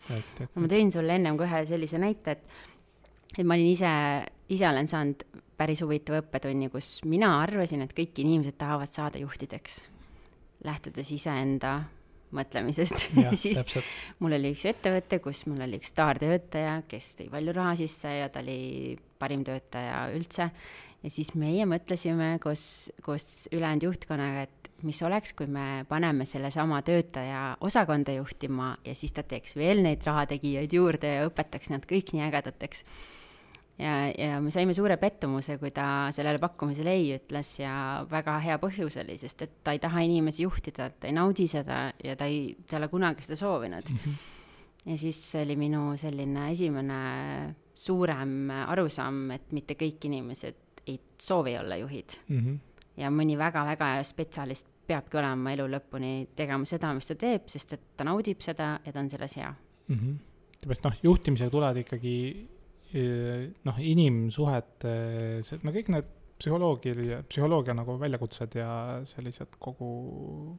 [0.54, 2.44] ma tõin sulle ennem ka ühe sellise näite, et,
[3.38, 3.94] et ma olin ise,
[4.52, 5.24] ise olen saanud
[5.58, 9.82] päris huvitava õppetunni, kus mina arvasin, et kõik inimesed tahavad saada juhtideks,
[10.66, 11.80] lähtudes iseenda
[12.32, 13.90] mõtlemisest ja siis täpselt.
[14.22, 18.30] mul oli üks ettevõte, kus mul oli üks staartöötaja, kes tõi palju raha sisse ja
[18.32, 20.48] ta oli parim töötaja üldse.
[21.02, 22.64] Ja siis meie mõtlesime koos,
[23.02, 29.14] koos ülejäänud juhtkonnaga, et mis oleks, kui me paneme sellesama töötaja osakonda juhtima ja siis
[29.14, 32.84] ta teeks veel neid rahategijaid juurde ja õpetaks nad kõik nii ägedateks.
[33.78, 37.74] ja, ja me saime suure pettumuse, kui ta sellele pakkumisele ei ütles ja
[38.10, 41.88] väga hea põhjus oli, sest et ta ei taha inimesi juhtida, ta ei naudi seda
[42.04, 43.98] ja ta ei, ta ei ole kunagi seda soovinud mm.
[44.04, 44.92] -hmm.
[44.92, 51.76] ja siis oli minu selline esimene suurem arusaam, et mitte kõik inimesed ei soovi olla
[51.76, 52.38] juhid mm.
[52.38, 52.60] -hmm
[53.00, 57.84] ja mõni väga-väga spetsialist peabki olema elu lõpuni tegema seda, mis ta teeb, sest et
[57.96, 59.94] ta naudib seda ja ta on selles hea mm.
[59.98, 60.16] -hmm.
[60.58, 62.16] seepärast noh, juhtimisega tulevad ikkagi
[62.92, 64.96] eh, noh, inimsuhete,
[65.62, 66.10] no kõik need
[66.42, 70.58] psühholoogia, psühholoogia nagu väljakutsed ja sellised kogu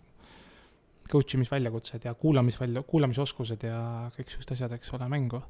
[1.12, 5.44] coach imisväljakutsed ja kuulamisvälja, kuulamisoskused ja kõik siuksed asjad, eks ole, mängu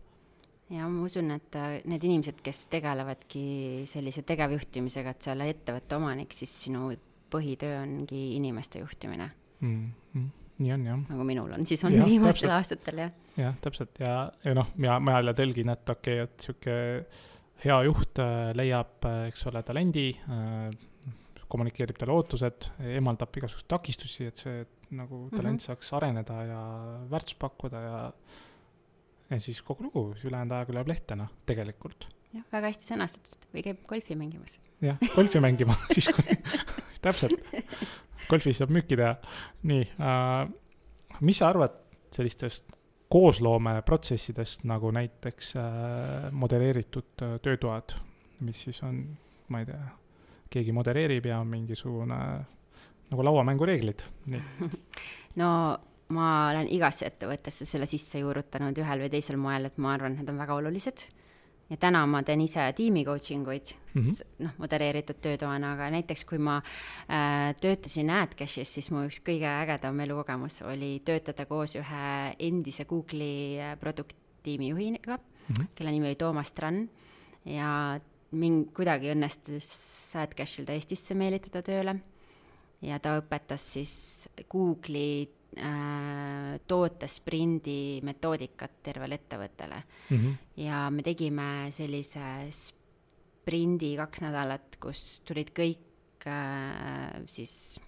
[0.73, 3.43] ja ma usun, et äh, need inimesed, kes tegelevadki
[3.89, 6.91] sellise tegevjuhtimisega, et sa oled ettevõtte omanik, siis sinu
[7.33, 9.29] põhitöö ongi inimeste juhtimine
[9.63, 9.83] mm,.
[10.13, 10.29] Mm,
[10.61, 11.03] nii on jah.
[11.09, 12.57] nagu minul on, siis on ja, viimastel täpselt.
[12.59, 13.13] aastatel jah.
[13.39, 16.79] jah, täpselt ja, ja noh, mina, ma jälle tõlgin, et okei okay,, et sihuke
[17.63, 20.73] hea juht äh, leiab, äh, eks ole, talendi äh,,
[21.53, 24.63] kommunikeerib talle ootused, eemaldab igasuguseid takistusi, et see
[24.97, 25.65] nagu talent mm -hmm.
[25.67, 26.61] saaks areneda ja
[27.11, 27.99] väärtust pakkuda ja
[29.33, 32.07] ja siis kogu lugu, siis ülejäänud ajaga lööb lehte, noh, tegelikult.
[32.33, 34.59] jah, väga hästi sõnastatud või käib golfi mängimas.
[34.83, 36.37] jah, golfi mängima siis kui
[37.05, 37.49] täpselt,
[38.29, 39.15] golfis saab müüki teha.
[39.69, 40.37] nii äh,,
[41.21, 41.79] mis sa arvad
[42.13, 42.71] sellistest
[43.13, 47.93] koosloomeprotsessidest nagu näiteks äh, modereeritud äh, töötoad,
[48.41, 49.03] mis siis on,
[49.53, 49.83] ma ei tea,
[50.53, 52.19] keegi modereerib ja mingisugune
[53.11, 54.01] nagu lauamängureeglid,
[54.33, 54.69] nii
[55.41, 55.49] no
[56.13, 60.23] ma olen igasse ettevõttesse selle sisse juurutanud ühel või teisel moel, et ma arvan, et
[60.23, 61.07] need on väga olulised
[61.73, 66.25] ja täna ma teen ise tiimi coaching uid mm -hmm., noh, modereeritud töötoana, aga näiteks
[66.29, 72.35] kui ma äh, töötasin AdCashis, siis mu üks kõige ägedam elukogemus oli töötada koos ühe
[72.39, 75.67] endise Google'i äh, produkttiimi juhiga mm, -hmm.
[75.75, 76.89] kelle nimi oli Toomas Tran
[77.45, 77.99] ja
[78.31, 79.69] mind kuidagi õnnestus
[80.17, 81.95] AdCashil ta Eestisse meelitada tööle
[82.81, 85.29] ja ta õpetas siis Google'i
[86.67, 90.17] tootesprindi metoodikat tervele ettevõttele mm.
[90.17, 90.35] -hmm.
[90.63, 92.23] ja me tegime sellise
[93.43, 97.79] sprindi kaks nädalat, kus tulid kõik äh, siis,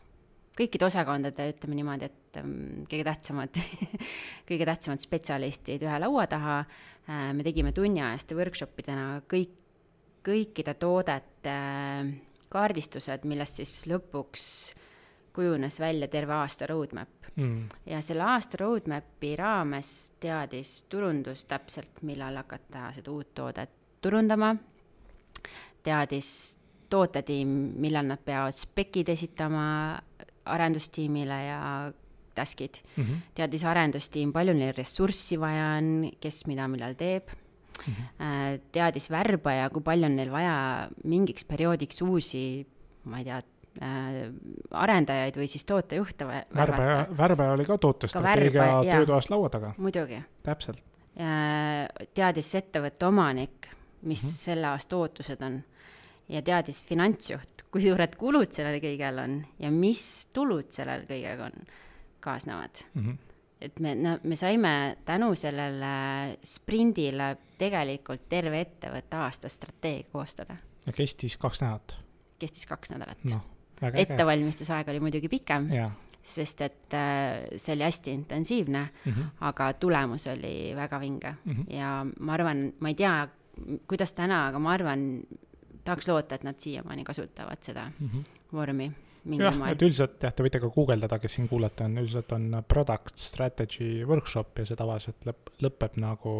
[0.58, 3.60] kõikide osakondade, ütleme niimoodi, et ähm, kõige tähtsamad
[4.50, 7.32] kõige tähtsamad spetsialistid ühe laua taha äh,.
[7.34, 9.56] me tegime tunniajaste workshop idena kõik,
[10.26, 12.16] kõikide toodete äh,
[12.52, 14.44] kaardistused, millest siis lõpuks
[15.36, 17.70] kujunes välja terve aasta roadmap mm..
[17.86, 23.72] ja selle aasta roadmap'i raames teadis turundus täpselt, millal hakata seda uut toodet
[24.02, 24.56] turundama,
[25.84, 26.58] teadis
[26.90, 27.50] tootetiim,
[27.82, 29.66] millal nad peavad spekid esitama
[30.46, 31.62] arendustiimile ja
[32.36, 33.24] task'id mm -hmm.
[33.36, 37.94] teadis-arendustiim, palju neil ressurssi vaja on, kes mida millal teeb mm.
[37.94, 38.62] -hmm.
[38.72, 42.68] teadisvärbaja, kui palju on neil vaja mingiks perioodiks uusi,
[43.04, 43.42] ma ei tea,
[43.82, 44.18] äh,
[44.72, 49.74] arendajaid või siis tootejuhte värbaja, värbaja oli ka tootestrateegia töötoas laua taga.
[49.78, 50.22] muidugi.
[50.44, 50.84] täpselt.
[52.14, 53.70] teadis ettevõtte omanik,
[54.02, 54.42] mis mm -hmm.
[54.48, 55.64] selle aasta ootused on
[56.30, 61.66] ja teadis finantsjuht, kui suured kulud sellel kõigel on ja mis tulud sellel kõigega on,
[62.20, 63.02] kaasnevad mm.
[63.02, 63.18] -hmm.
[63.62, 70.58] et me, no me saime tänu sellele sprindile tegelikult terve ettevõtte aasta strateegia koostada.
[70.86, 71.98] ja kestis kaks nädalat?
[72.40, 73.42] kestis kaks nädalat no
[73.82, 75.70] ettevalmistusaeg oli muidugi pikem,
[76.26, 79.26] sest et äh, see oli hästi intensiivne mm, -hmm.
[79.46, 81.74] aga tulemus oli väga vinge mm -hmm.
[81.74, 83.28] ja ma arvan, ma ei tea,
[83.88, 85.22] kuidas täna, aga ma arvan,
[85.84, 88.24] tahaks loota, et nad siiamaani kasutavad seda mm -hmm.
[88.54, 88.92] vormi
[89.34, 93.18] jah, et üldiselt jah, te võite ka guugeldada, kes siin kuulate on, üldiselt on product
[93.18, 96.34] strategy workshop ja see tavaliselt lõpp, lõpeb nagu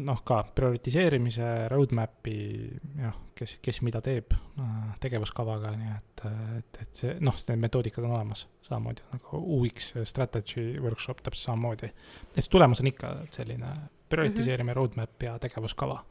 [0.00, 2.36] noh, ka prioritiseerimise roadmap'i
[2.98, 4.70] jah, kes, kes mida teeb äh,
[5.02, 6.24] tegevuskavaga, nii et,
[6.58, 11.92] et, et see noh, need metoodikad on olemas, samamoodi nagu UX strategy workshop täpselt samamoodi.
[12.36, 13.74] et tulemus on ikka selline
[14.12, 14.80] prioritiseerimine mm, -hmm.
[14.80, 16.02] roadmap ja tegevuskava.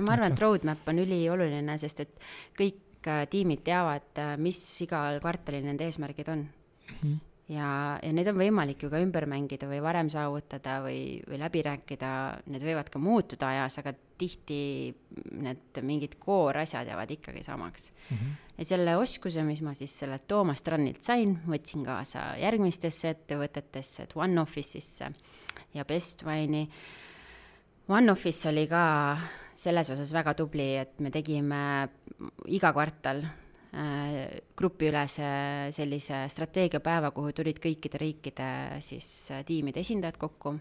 [0.00, 2.20] ma arvan, et roadmap on ülioluline, sest et
[2.58, 7.00] kõik äh, tiimid teavad, äh, mis igal kvartalil nende eesmärgid on mm.
[7.02, 11.38] -hmm ja, ja need on võimalik ju ka ümber mängida või varem saavutada või, või
[11.40, 12.10] läbi rääkida,
[12.50, 14.58] need võivad ka muutuda ajas, aga tihti
[15.36, 18.16] need mingid koorasjad jäävad ikkagi samaks mm.
[18.16, 18.36] -hmm.
[18.58, 24.16] ja selle oskuse, mis ma siis sellelt Toomas Trannilt sain, võtsin kaasa järgmistesse ettevõtetesse, et
[24.16, 25.12] One-Office'isse
[25.74, 26.68] ja Bestwine'i.
[27.88, 29.16] One-Office oli ka
[29.54, 31.88] selles osas väga tubli, et me tegime
[32.46, 33.22] iga kvartal
[34.56, 35.28] grupiülese
[35.74, 38.50] sellise strateegiapäeva, kuhu tulid kõikide riikide
[38.84, 40.54] siis äh, tiimide esindajad kokku.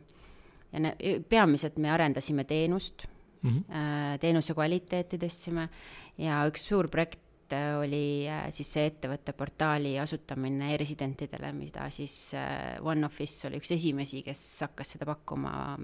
[0.72, 0.96] ja ne-,
[1.30, 3.06] peamiselt me arendasime teenust
[3.42, 4.18] mm, -hmm.
[4.20, 5.70] teenuse kvaliteeti tõstsime
[6.18, 7.22] ja üks suur projekt
[7.80, 12.34] oli siis see ettevõtte portaali asutamine e-residentidele, mida siis
[12.82, 15.78] OneOffice oli üks esimesi, kes hakkas seda pakkuma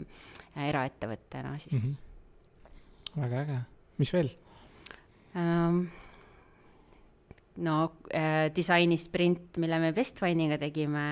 [0.55, 1.81] eraettevõttena siis mm.
[1.81, 3.21] -hmm.
[3.21, 3.59] väga äge,
[3.97, 4.31] mis veel
[5.35, 5.85] um,?
[7.65, 7.77] No
[8.13, 11.03] äh, disainisprint, mille me Bestfine'iga tegime,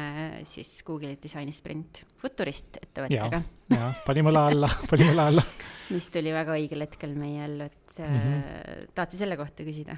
[0.50, 3.42] siis Google'i disainisprint Futurist ettevõttega.
[3.76, 5.46] ja, panime õla alla, panime õla alla
[5.90, 8.90] mis tuli väga õigel hetkel meie ellu, et mm -hmm.
[8.96, 9.98] sa selle kohta küsida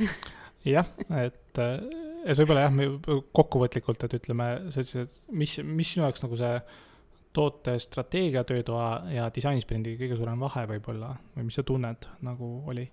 [0.74, 0.86] jah,
[1.22, 2.78] et, et võib-olla jah,
[3.32, 6.54] kokkuvõtlikult, et ütleme, sa ütlesid, et mis, mis sinu jaoks nagu see
[7.32, 12.88] toote strateegia töötoa ja disainisprindi kõige suurem vahe võib-olla või mis sa tunned nagu oli?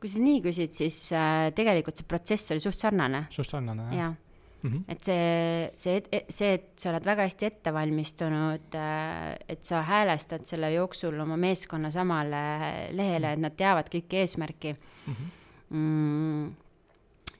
[0.00, 3.26] Kui sa nii küsid, siis äh, tegelikult see protsess oli suht sarnane.
[3.34, 3.98] suht sarnane, jah?
[4.02, 4.14] jah
[4.62, 4.82] mm -hmm.
[4.92, 10.44] et see, see, see, et sa oled väga hästi ette valmistunud äh,, et sa häälestad
[10.44, 15.12] selle jooksul oma meeskonna samale lehele, et nad teavad kõiki eesmärki mm.
[15.12, 15.34] -hmm.
[15.70, 16.54] Mm,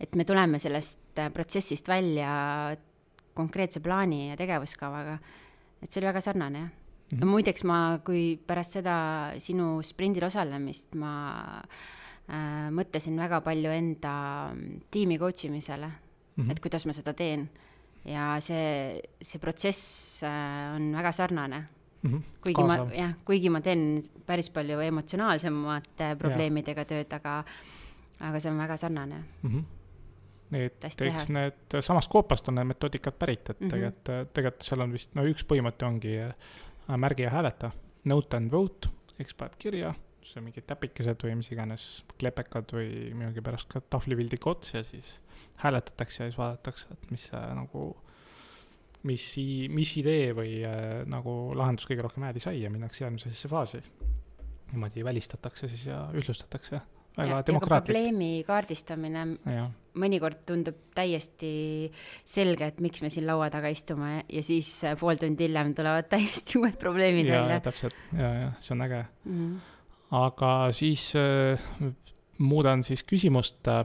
[0.01, 2.77] et me tuleme sellest äh, protsessist välja
[3.35, 5.19] konkreetse plaani ja tegevuskavaga.
[5.83, 6.71] et see oli väga sarnane, jah
[7.12, 7.19] mm.
[7.19, 7.25] -hmm.
[7.25, 11.12] muideks ma, kui pärast seda sinu sprindil osalemist ma
[11.45, 14.12] äh, äh, mõtlesin väga palju enda
[14.91, 16.51] tiimi coach imisele mm, -hmm.
[16.51, 17.49] et kuidas ma seda teen.
[18.05, 21.59] ja see, see protsess äh, on väga sarnane
[22.03, 22.11] mm.
[22.11, 22.23] -hmm.
[22.43, 22.85] kuigi Kaasa.
[22.85, 26.85] ma, jah, kuigi ma teen päris palju emotsionaalsemate probleemidega ja.
[26.85, 27.45] tööd, aga,
[28.21, 29.51] aga see on väga sarnane mm.
[29.51, 29.65] -hmm
[30.53, 33.71] et eks need, samast koopast on need metoodikad pärit, et mm -hmm.
[33.71, 36.35] tegelikult, tegelikult seal on vist, no üks põhimõte ongi äh,
[36.97, 37.71] märgi ja hääleta,
[38.05, 39.95] note and vote, eks paned kirja
[40.33, 41.85] see mingid täpikesed või mis iganes,
[42.21, 45.17] klepekad või millegipärast ka tahvlipildiga ots ja siis
[45.62, 47.85] hääletatakse ja siis vaadatakse, et mis see nagu,
[49.09, 49.29] mis,
[49.79, 53.83] mis idee või äh, nagu lahendus kõige rohkem hääli sai ja minnakse järgmisesse faasi.
[54.73, 56.81] niimoodi välistatakse siis ja ühtlustatakse
[57.17, 57.95] väga demokraatlik.
[57.95, 59.69] probleemi kaardistamine ja.
[59.97, 61.91] mõnikord tundub täiesti
[62.25, 66.11] selge, et miks me siin laua taga istume ja siis äh, pool tundi hiljem tulevad
[66.12, 67.62] täiesti uued probleemid ja, välja.
[67.71, 69.41] täpselt ja, ja see on äge mm.
[69.41, 69.76] -hmm
[70.11, 71.59] aga siis äh,
[72.38, 73.85] muudan siis küsimust äh,.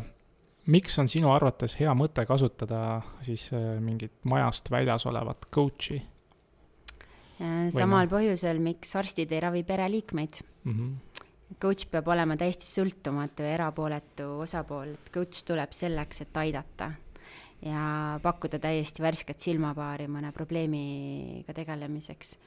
[0.66, 6.02] miks on sinu arvates hea mõte kasutada siis äh, mingit majast väljas olevat coach'i?
[7.42, 10.72] Äh, samal põhjusel, miks arstid ei ravi pereliikmeid mm.
[10.78, 11.28] -hmm
[11.60, 16.92] coach peab olema täiesti sõltumatu ja erapooletu osapool, et coach tuleb selleks, et aidata
[17.62, 22.38] ja pakkuda täiesti värsket silmapaari mõne probleemiga tegelemiseks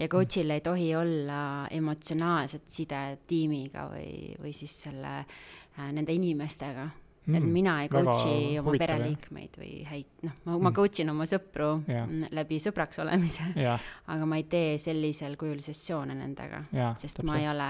[0.00, 6.86] ja coach'il ei tohi olla emotsionaalset sidet tiimiga või, või siis selle, äh, nende inimestega,
[7.26, 10.74] mm, et mina ei coach'i oma huvitav, pereliikmeid või häid, noh, ma, ma Mm.
[10.80, 15.60] coach in oma sõpru mm, läbi sõbraks olemise, jah, aga ma ei tee sellisel kujul
[15.64, 17.68] sessioone nendega, jah, sest ma ei ole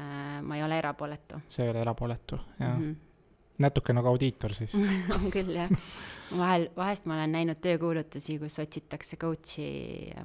[0.00, 1.42] äh,, ma ei ole erapooletu.
[1.48, 2.72] See ei ole erapooletu, jah.
[2.72, 2.80] Mm.
[2.80, 2.88] mm.
[2.88, 2.96] -hmm.
[3.58, 4.74] natuke nagu audiitor siis.
[5.18, 5.68] On küll jah,
[6.36, 9.70] vahel, vahest ma olen näinud töökuulutusi, kus otsitakse coach'i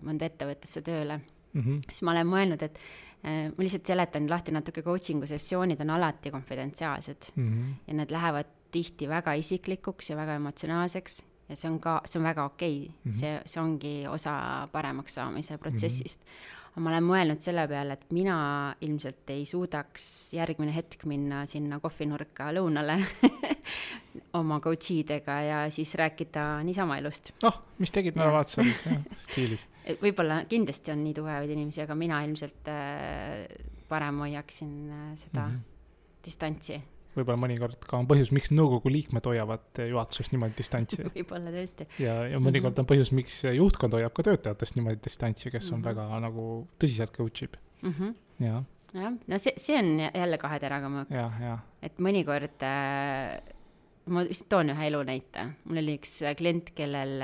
[0.06, 1.62] mõnda ettevõttesse tööle, mm.
[1.62, 1.82] -hmm.
[1.90, 2.80] siis ma olen mõelnud, et
[3.26, 7.74] äh, ma lihtsalt seletan lahti natuke coaching'u sessioonid on alati konfidentsiaalsed Mm -hmm.
[7.88, 12.28] ja need lähevad tihti väga isiklikuks ja väga emotsionaalseks ja see on ka, see on
[12.28, 12.94] väga okei okay.
[13.04, 13.12] mm.
[13.12, 13.20] -hmm.
[13.20, 16.32] see, see ongi osa paremaks saamise protsessist mm.
[16.76, 16.82] -hmm.
[16.82, 22.52] ma olen mõelnud selle peale, et mina ilmselt ei suudaks järgmine hetk minna sinna kohvinurka
[22.52, 23.00] lõunale
[24.34, 27.32] oma coach idega ja siis rääkida niisama elust.
[27.44, 28.26] noh, mis tegid Jah.
[28.26, 29.68] nädalavahetusel jah, stiilis
[30.04, 33.46] võib-olla kindlasti on nii tugevaid inimesi, aga mina ilmselt äh,
[33.90, 35.56] parem hoiaksin äh, seda mm Mhm.
[35.56, 36.22] -hmm.
[36.26, 36.82] distantsi,
[37.16, 42.16] võib-olla mõnikord ka on põhjus, miks nõukogu liikmed hoiavad juhatusest niimoodi distantsi võib-olla tõesti ja,
[42.28, 45.86] ja mõnikord on põhjus, miks juhtkond hoiab ka töötajatest niimoodi distantsi, kes on Mhm.
[45.90, 47.92] väga nagu tõsiselt coach ib mm.
[47.92, 48.16] -hmm.
[48.46, 51.14] ja, jah, no see, see on jälle kahe teraga mõõk,
[51.82, 53.40] et mõnikord äh,
[54.12, 57.24] ma lihtsalt toon ühe elunäite, mul oli üks äh, klient, kellel,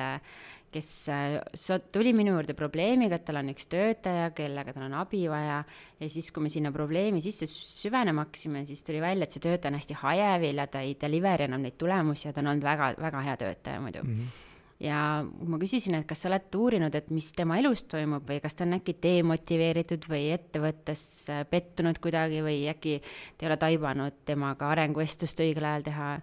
[0.72, 5.26] kes äh, tuli minu juurde probleemiga, et tal on üks töötaja, kellega tal on abi
[5.32, 5.62] vaja
[6.00, 9.74] ja siis, kui me sinna probleemi sisse süvenema hakkasime, siis tuli välja, et see töötaja
[9.74, 12.94] on hästi hajev ja ta ei deliver enam neid tulemusi ja ta on olnud väga,
[13.02, 14.14] väga hea töötaja muidu mm.
[14.16, 14.46] -hmm.
[14.88, 18.56] ja ma küsisin, et kas sa oled uurinud, et mis tema elus toimub või kas
[18.56, 24.24] ta on äkki demotiveeritud või ettevõttes äh, pettunud kuidagi või äkki te ei ole taibanud
[24.26, 26.14] temaga arenguvestlust õigel ajal teha.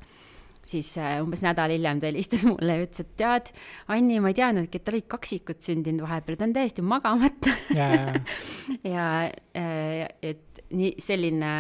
[0.69, 3.53] Siis äh, umbes nädal hiljem ta helistas mulle ja ütles, et tead,
[3.95, 7.91] Anni, ma ei teadnudki, et tal olid kaksikud sündinud vahepeal, ta on täiesti magamata ja,
[8.85, 9.09] ja,
[9.59, 11.53] äh, et nii selline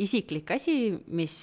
[0.00, 1.34] isiklik asi, mis,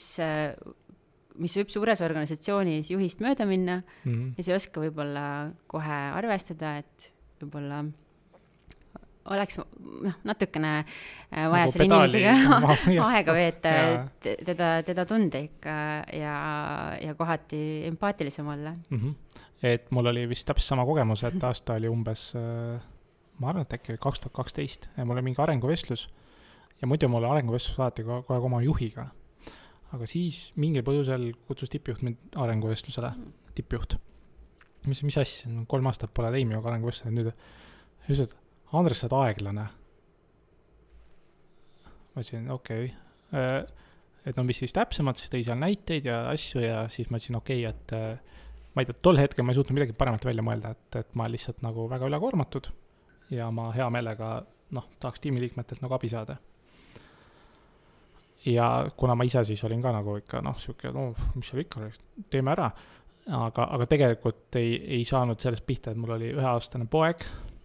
[1.38, 4.34] mis võib suures organisatsioonis juhist mööda minna mm.
[4.40, 5.26] ja sa ei oska võib-olla
[5.70, 7.12] kohe arvestada, et
[7.44, 7.84] võib-olla
[9.32, 15.76] oleks noh, natukene äh, vaja Nagu selle inimesega aega veeta, et teda, teda tunda ikka
[16.18, 16.36] ja,
[17.00, 18.76] ja kohati empaatilisem olla.
[18.90, 19.46] Mm -hmm.
[19.64, 22.34] et mul oli vist täpselt sama kogemus, et aasta oli umbes,
[23.40, 26.10] ma arvan, et äkki oli kaks tuhat kaksteist ja mul oli mingi arenguvestlus
[26.82, 29.08] ja muidu mul arenguvestlus alati ko- kogu aeg oma juhiga.
[29.94, 33.12] aga siis mingil põhjusel kutsus tippjuht mind arenguvestlusele,
[33.56, 33.98] tippjuht.
[34.88, 38.34] mis, mis asja, kolm aastat pole teinud minuga arenguvestlust, nüüd ütles, et
[38.74, 39.70] Andres, sa oled aeglane.
[42.14, 43.66] ma ütlesin, okei okay..
[44.26, 47.38] et no mis siis täpsemalt, siis tõi seal näiteid ja asju ja siis ma ütlesin,
[47.40, 48.40] okei okay,, et äh,
[48.74, 51.28] ma ei tea, tol hetkel ma ei suutnud midagi paremat välja mõelda, et, et ma
[51.30, 52.70] lihtsalt nagu väga ülekoormatud
[53.34, 54.34] ja ma hea meelega
[54.74, 56.38] noh, tahaks tiimiliikmetelt nagu abi saada.
[58.46, 61.90] ja kuna ma ise siis olin ka nagu ikka noh, sihuke no mis seal ikka,
[62.30, 62.70] teeme ära,
[63.30, 67.24] aga, aga tegelikult ei, ei saanud sellest pihta, et mul oli üheaastane poeg,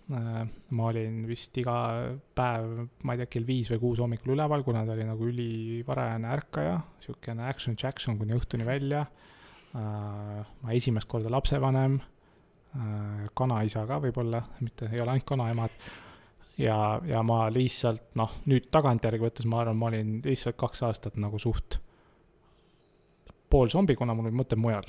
[0.09, 1.77] ma olin vist iga
[2.37, 2.69] päev,
[3.05, 6.79] ma ei tea, kell viis või kuus hommikul üleval, kuna ta oli nagu ülivarajane ärkaja,
[6.97, 9.03] niisugune action jackson kuni õhtuni välja,
[9.75, 11.99] ma esimest korda lapsevanem,
[13.37, 15.77] kanaisa ka võib-olla, mitte ei ole ainult kanaemad,
[16.59, 21.21] ja, ja ma lihtsalt noh, nüüd tagantjärgi võttes ma arvan, ma olin lihtsalt kaks aastat
[21.21, 21.81] nagu suht
[23.49, 24.89] pool zombi, kuna mul olid mõtted mujal.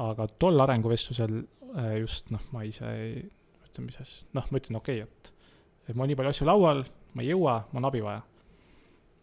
[0.00, 1.34] aga tol arenguvestlusel
[1.76, 3.20] äh, just noh, ma ise ei,
[3.70, 5.32] ütleme, mis asja, noh, ma ütlen okei okay,, et,
[5.88, 8.22] et mul on nii palju asju laual, ma ei jõua, mul on abi vaja.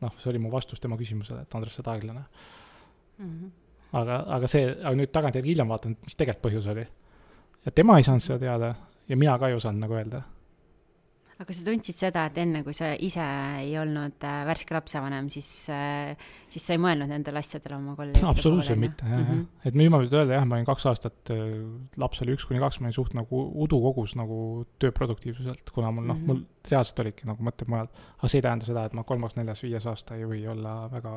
[0.03, 2.23] noh, see oli mu vastus tema küsimusele, et Andres, sa oled aeglane.
[4.01, 6.87] aga, aga see, aga nüüd tagantjärgi hiljem vaatan, mis tegelikult põhjus oli.
[7.65, 8.73] ja tema ei saanud seda teada
[9.07, 10.23] ja mina ka ei osanud nagu öelda.
[11.39, 13.21] Aga sa tundsid seda, et enne, kui sa ise
[13.61, 16.15] ei olnud äh, värske lapsevanem, siis äh,,
[16.49, 19.43] siis sa ei mõelnud nendele asjadele oma kolleegide absoluutselt mitte, jah, Mhm.
[19.43, 19.67] jah.
[19.69, 21.31] et nüüd ma võin öelda jah, ma olin kaks aastat,
[21.97, 26.07] laps oli üks kuni kaks, ma olin suht nagu udu kogus nagu tööproduktiivsuselt, kuna mul
[26.09, 26.25] noh, Mhm.
[26.25, 27.87] mul reaalselt olidki nagu mõtted mujal.
[28.17, 31.13] aga see ei tähenda seda, et ma kolmas, neljas, viies aasta ei või olla väga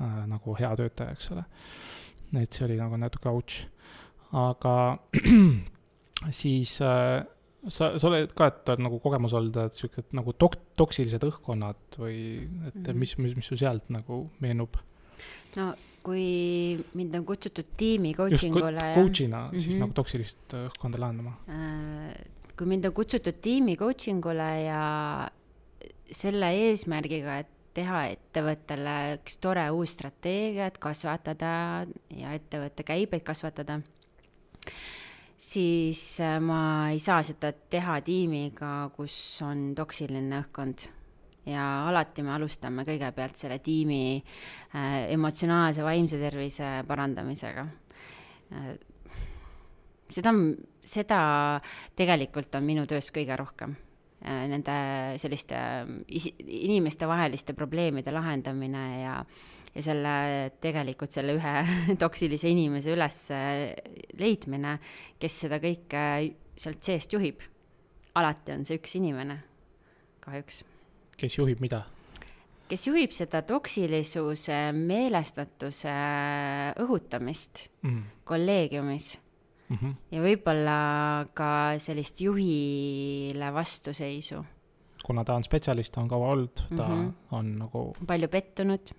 [0.00, 1.44] äh, nagu hea töötaja, eks ole.
[2.40, 3.66] et see oli nagu natuke ouch.
[4.32, 4.98] aga
[6.30, 7.24] siis äh,
[7.68, 11.98] sa, sa oled ka, et on nagu kogemus olnud, et siuksed nagu tok-, toksilised õhkkonnad
[11.98, 12.82] või et mm.
[12.82, 12.98] -hmm.
[13.04, 14.76] mis, mis, mis sul sealt nagu meenub?
[15.56, 19.60] no kui mind on kutsutud tiimi coaching co- ule coach'ina mm -hmm.
[19.60, 19.80] siis Mhm.
[19.80, 21.36] nagu toksilist äh, õhkkonda lahendama.
[21.48, 22.14] äh,
[22.56, 25.30] kui mind on kutsutud tiimi coaching ule ja
[26.10, 33.80] selle eesmärgiga, et teha ettevõttele üks tore uus strateegia, et kasvatada ja ettevõtte käibeid kasvatada,
[35.42, 39.14] siis äh, ma ei saa seda teha tiimiga, kus
[39.46, 40.88] on toksiline õhkkond.
[41.42, 48.74] ja alati me alustame kõigepealt selle tiimi äh, emotsionaalse vaimse tervise parandamisega äh,
[50.12, 50.32] seda,
[50.82, 51.22] seda
[51.98, 54.76] tegelikult on minu töös kõige rohkem äh, nende
[55.22, 55.58] selliste
[56.12, 56.34] isi-,
[56.68, 59.16] inimestevaheliste probleemide lahendamine ja,
[59.74, 60.14] ja selle,
[60.60, 61.54] tegelikult selle ühe
[62.02, 63.18] toksilise inimese üles
[64.18, 64.76] leidmine,
[65.18, 66.04] kes seda kõike
[66.56, 67.40] sealt seest juhib.
[68.14, 69.40] alati on see üks inimene,
[70.20, 70.62] kahjuks.
[71.16, 71.84] kes juhib mida?
[72.72, 75.92] kes juhib seda toksilisuse meelestatuse
[76.80, 78.00] õhutamist mm.
[78.28, 79.10] kolleegiumis
[79.68, 79.76] mm.
[79.76, 79.94] -hmm.
[80.14, 80.78] ja võib-olla
[81.36, 81.50] ka
[81.82, 84.40] sellist juhile vastuseisu.
[85.04, 87.12] kuna ta on spetsialist, ta on kaua olnud, ta mm -hmm.
[87.30, 87.84] on nagu.
[88.06, 88.94] palju pettunud.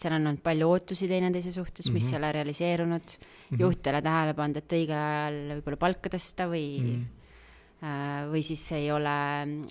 [0.00, 2.00] Seal on olnud palju ootusi teineteise suhtes mm, -hmm.
[2.00, 3.30] mis ei ole realiseerunud mm.
[3.50, 3.60] -hmm.
[3.60, 6.92] juht ei ole tähele pannud, et õigel ajal võib-olla palka tõsta või mm.
[6.92, 7.16] -hmm
[8.28, 9.12] või siis ei ole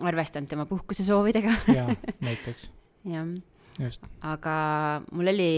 [0.02, 1.52] arvestanud tema puhkusesoovidega.
[1.70, 1.92] jaa,
[2.26, 2.64] näiteks.
[3.06, 3.28] jah.
[4.26, 4.56] aga
[5.12, 5.52] mul oli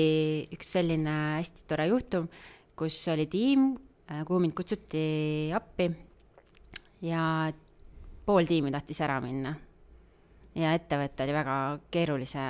[0.52, 2.28] üks selline hästi tore juhtum,
[2.76, 3.70] kus oli tiim,
[4.12, 5.86] Äh, kuhu mind kutsuti appi
[7.06, 7.52] ja
[8.26, 9.54] pool tiimi tahtis ära minna.
[10.56, 11.56] Ja ettevõte oli väga
[11.92, 12.42] keerulise,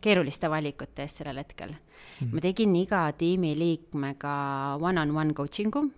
[0.00, 2.30] keeruliste valikute ees sellel hetkel mm..
[2.34, 4.36] ma tegin iga tiimiliikmega
[4.78, 5.88] one-on-one coaching'u,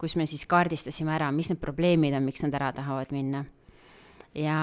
[0.00, 3.44] kus me siis kaardistasime ära, mis need probleemid on, miks nad ära tahavad minna
[4.36, 4.56] ja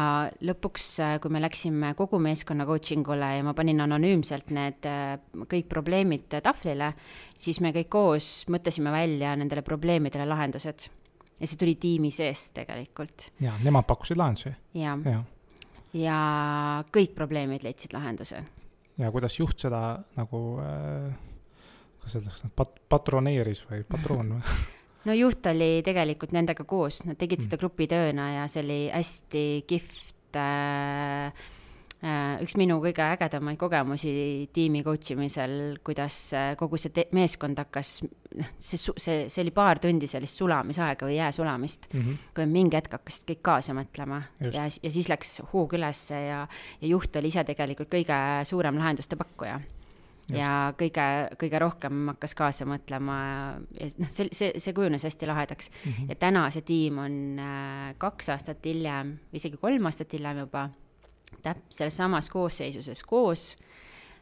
[0.46, 0.88] lõpuks,
[1.22, 5.16] kui me läksime kogu meeskonna coaching ule ja ma panin anonüümselt need äh,
[5.52, 6.92] kõik probleemid tahvlile,
[7.38, 10.90] siis me kõik koos mõtlesime välja nendele probleemidele lahendused.
[11.40, 13.32] ja see tuli tiimi seest tegelikult.
[13.40, 14.54] ja, nemad pakkusid lahendusi?
[14.74, 15.24] ja, ja.,
[15.96, 16.20] ja
[16.94, 18.44] kõik probleemid leidsid lahenduse.
[18.98, 19.82] ja kuidas juht seda
[20.18, 21.12] nagu äh,
[22.04, 24.56] kas öeldakse, pat-, patroneeris või patroon või
[25.08, 27.48] no juht oli tegelikult nendega koos, nad tegid mm.
[27.48, 31.46] seda grupitööna ja see oli hästi kihvt äh,
[32.44, 34.12] üks minu kõige ägedamaid kogemusi
[34.54, 37.98] tiimi coach imisel, kuidas äh, kogu see meeskond hakkas,
[38.38, 42.34] noh, see, see, see oli paar tundi sellist sulamisaega või jää sulamist mm, -hmm.
[42.36, 44.54] kui mingi hetk hakkasid kõik kaasa mõtlema Just.
[44.54, 46.44] ja, ja siis läks hoog ülesse ja,
[46.82, 49.60] ja juht oli ise tegelikult kõige suurem lahenduste pakkuja
[50.34, 51.06] ja kõige,
[51.42, 53.18] kõige rohkem hakkas kaasa mõtlema
[53.78, 55.92] ja noh, see, see, see kujunes hästi lahedaks mm.
[55.92, 56.10] -hmm.
[56.10, 60.70] ja täna see tiim on äh, kaks aastat hiljem, isegi kolm aastat hiljem juba,
[61.42, 63.48] täp-, selles samas koosseisuses koos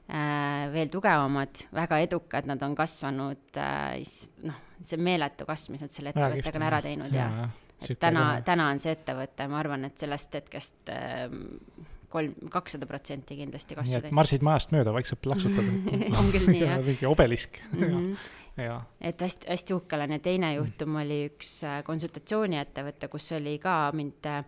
[0.10, 4.00] äh,, veel tugevamad, väga edukad, nad on kasvanud äh,,
[4.48, 7.52] noh, see meeletu kasv, mis nad selle ettevõttega on ära teinud ja, ja, ja
[7.94, 11.28] et täna, täna on see ettevõte, ma arvan, et sellest hetkest äh,
[12.14, 14.14] kolm, kakssada protsenti kindlasti kasvada.
[14.16, 15.68] marsid majast mööda, vaikselt plaksutad
[16.20, 16.80] on küll nii, jah.
[16.86, 17.84] mingi obelisk mm.
[17.84, 18.32] -hmm.
[18.54, 18.84] Ja.
[19.02, 23.78] et hästi, hästi uhke olen ja teine juhtum oli üks äh, konsultatsiooniettevõte, kus oli ka
[23.98, 24.44] mind äh,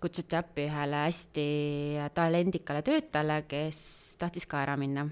[0.00, 1.46] kutsuti appi ühele hästi
[2.14, 3.78] talendikale töötajale, kes
[4.20, 5.06] tahtis ka ära minna.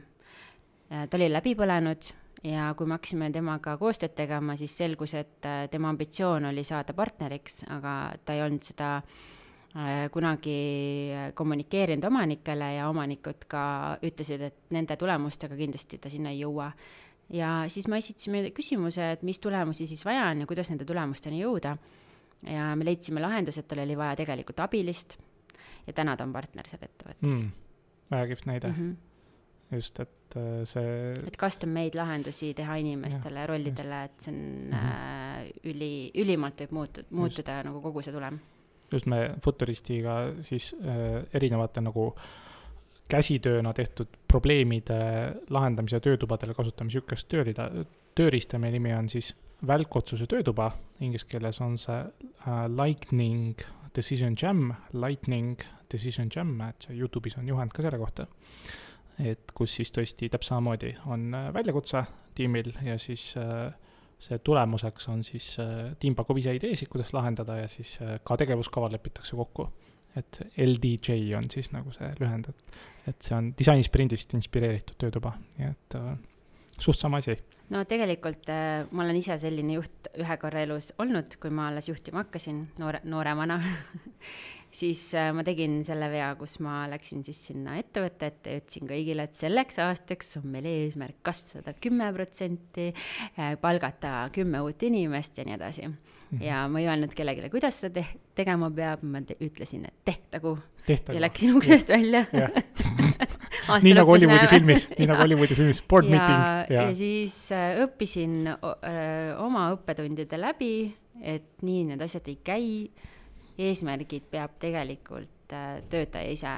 [0.91, 2.11] Äh, ta oli läbi põlenud
[2.45, 7.65] ja kui me hakkasime temaga koostööd tegema, siis selgus, et tema ambitsioon oli saada partneriks,
[7.73, 9.25] aga ta ei olnud seda äh,
[9.75, 13.63] Äh, kunagi kommunikeerinud omanikele ja omanikud ka
[14.07, 16.69] ütlesid, et nende tulemustega kindlasti ta sinna ei jõua.
[17.35, 21.43] ja siis me esitasime küsimuse, et mis tulemusi siis vaja on ja kuidas nende tulemusteni
[21.43, 21.75] jõuda.
[22.47, 25.19] Ja me leidsime lahenduse, et tal oli vaja tegelikult abilist
[25.87, 27.51] ja täna ta on partner seal ettevõttes mm,.
[28.15, 28.79] väga kihvt näide mm.
[28.79, 28.95] -hmm
[29.75, 31.13] just, et äh, see.
[31.27, 35.43] et custom-made lahendusi teha inimestele ja rollidele, et see on mm -hmm.
[35.43, 37.67] äh, üli, ülimalt võib muutuda, muutuda just.
[37.69, 38.39] nagu kogu see tulem
[38.93, 42.15] just me Futuristiga siis äh, erinevate nagu
[43.09, 44.99] käsitööna tehtud probleemide
[45.51, 47.69] lahendamise töötubadele kasutame niisugust töörida,
[48.15, 49.35] tööriista, meie nimi on siis
[49.67, 53.61] välkotsuse töötuba, inglise keeles on see äh, Lightning
[53.97, 55.61] Decision Jam, Lightning
[55.93, 58.27] Decision Jam, et Youtube'is on juhend ka selle kohta.
[59.15, 62.01] et kus siis tõesti täpselt samamoodi on äh, väljakutse
[62.35, 63.71] tiimil ja siis äh,
[64.19, 68.37] see tulemuseks on siis äh,, tiim pakub ise ideesid, kuidas lahendada ja siis äh, ka
[68.41, 69.69] tegevuskavad lepitakse kokku.
[70.17, 72.77] et LDJ on siis nagu see lühend, et,
[73.11, 76.13] et see on disainisprindist inspireeritud töötuba, nii et äh,
[76.79, 77.37] suht sama asi.
[77.73, 81.89] no tegelikult äh, ma olen ise selline juht ühe korra elus olnud, kui ma alles
[81.89, 83.61] juhtima hakkasin noore, nooremana
[84.75, 88.91] siis äh, ma tegin selle vea, kus ma läksin siis sinna ettevõtte ette ja ütlesin
[88.91, 92.91] kõigile, et selleks aastaks on meil eesmärk kasvada kümme protsenti,
[93.39, 95.97] äh, palgata kümme uut inimest ja nii edasi mm.
[95.97, 96.45] -hmm.
[96.45, 100.59] ja ma ei öelnud kellelegi, kuidas seda te tegema peab, ma te ütlesin, et tehtagu.
[100.89, 102.27] ja läksin uksest välja
[103.85, 106.77] nii nagu Hollywoodi filmis, nii nagu Hollywoodi filmis, board ja, meeting.
[106.77, 110.75] ja siis äh, õppisin öö, oma õppetundide läbi,
[111.23, 112.71] et nii need asjad ei käi
[113.59, 116.55] eesmärgid peab tegelikult äh, töötaja ise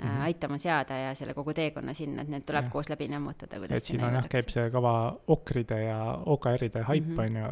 [0.00, 0.22] mm -hmm.
[0.22, 2.70] aitama seada ja selle kogu teekonna sinna, et need tuleb ja.
[2.70, 4.94] koos läbi nämmutada, kuidas et siin on jah, käib see kava
[5.26, 7.18] okride ja OKR-ide haip Mhm.
[7.18, 7.50] on ju,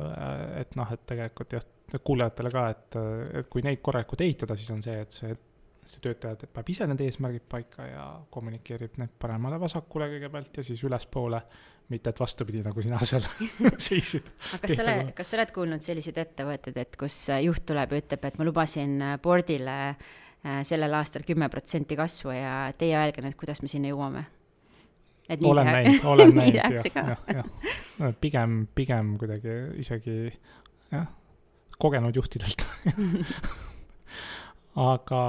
[0.60, 1.62] et noh, et tegelikult jah,
[2.04, 2.96] kuulajatele ka, et,
[3.38, 5.36] et kui neid korralikult ehitada, siis on see, et see,
[5.88, 11.40] see töötaja paneb ise need eesmärgid paika ja kommunikeerib need paremale-vasakule kõigepealt ja siis ülespoole,
[11.92, 13.24] mitte et vastupidi, nagu sina seal
[13.88, 14.28] seisid.
[14.52, 18.02] aga kas sa oled, kas sa oled kuulnud selliseid ettevõtteid, et kus juht tuleb ja
[18.02, 23.24] ütleb, et ma lubasin äh, board'ile äh, sellel aastal kümme protsenti kasvu ja teie öelge
[23.24, 24.26] nüüd, kuidas me sinna jõuame?
[25.28, 28.12] et nii olen näinud, olen näinud jah, jah, jah.
[28.20, 30.18] pigem, pigem kuidagi isegi
[30.92, 31.08] jah,
[31.78, 32.64] kogenud juhtidelt
[34.78, 35.22] aga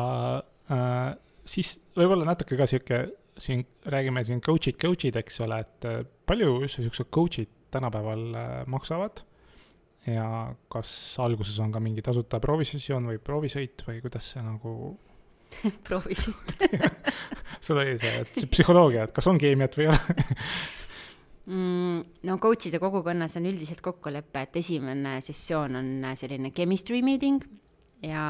[0.70, 1.16] äh,
[1.50, 3.02] siis võib-olla natuke ka sihuke,
[3.40, 8.54] siin räägime siin coach'id, coach'id, eks ole, et äh, palju üldse siuksed coach'id tänapäeval äh,
[8.70, 9.26] maksavad?
[10.08, 10.26] ja
[10.72, 10.90] kas
[11.22, 14.72] alguses on ka mingi tasuta proovisessioon või proovisõit või kuidas see nagu,
[15.88, 16.34] proovisin
[17.66, 20.26] sul oli see, et see psühholoogia, et kas on keemiat või ei ole?
[21.52, 21.98] mm,
[22.30, 27.44] no coach'ide kogukonnas on üldiselt kokkulepe, et esimene sessioon on selline chemistry meeting
[28.06, 28.24] ja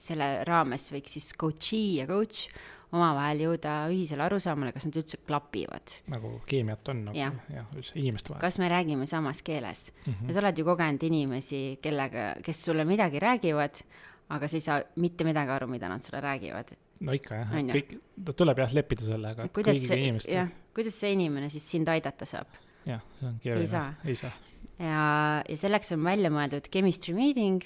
[0.00, 2.48] selle raames võiks siis coach'i ja coach
[2.90, 5.96] omavahel jõuda ühisele arusaamale, kas nad üldse klapivad.
[6.10, 7.66] nagu keemiat on nagu Jah.
[7.76, 10.12] üldse inimeste vahel kas me räägime samas keeles mm.
[10.12, 10.28] -hmm.
[10.28, 13.82] ja sa oled ju kogenud inimesi, kellega, kes sulle midagi räägivad,
[14.28, 16.74] aga sa ei saa mitte midagi aru, mida nad sulle räägivad.
[17.00, 17.72] no ikka jah, ju?
[17.78, 22.26] kõik, tuleb jah leppida sellega, et kuidas see, jah, kuidas see inimene siis sind aidata
[22.26, 22.48] saab?
[22.86, 23.94] jah, see on keeruline.
[24.04, 24.32] ei saa.
[24.78, 27.62] ja, ja selleks on välja mõeldud chemistry meeting,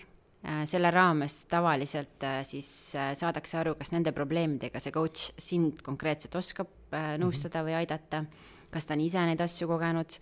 [0.68, 2.68] selle raames tavaliselt äh, siis
[2.98, 8.24] äh, saadakse aru, kas nende probleemidega see coach sind konkreetselt oskab äh, nõustada või aidata,
[8.72, 10.18] kas ta on ise neid asju kogenud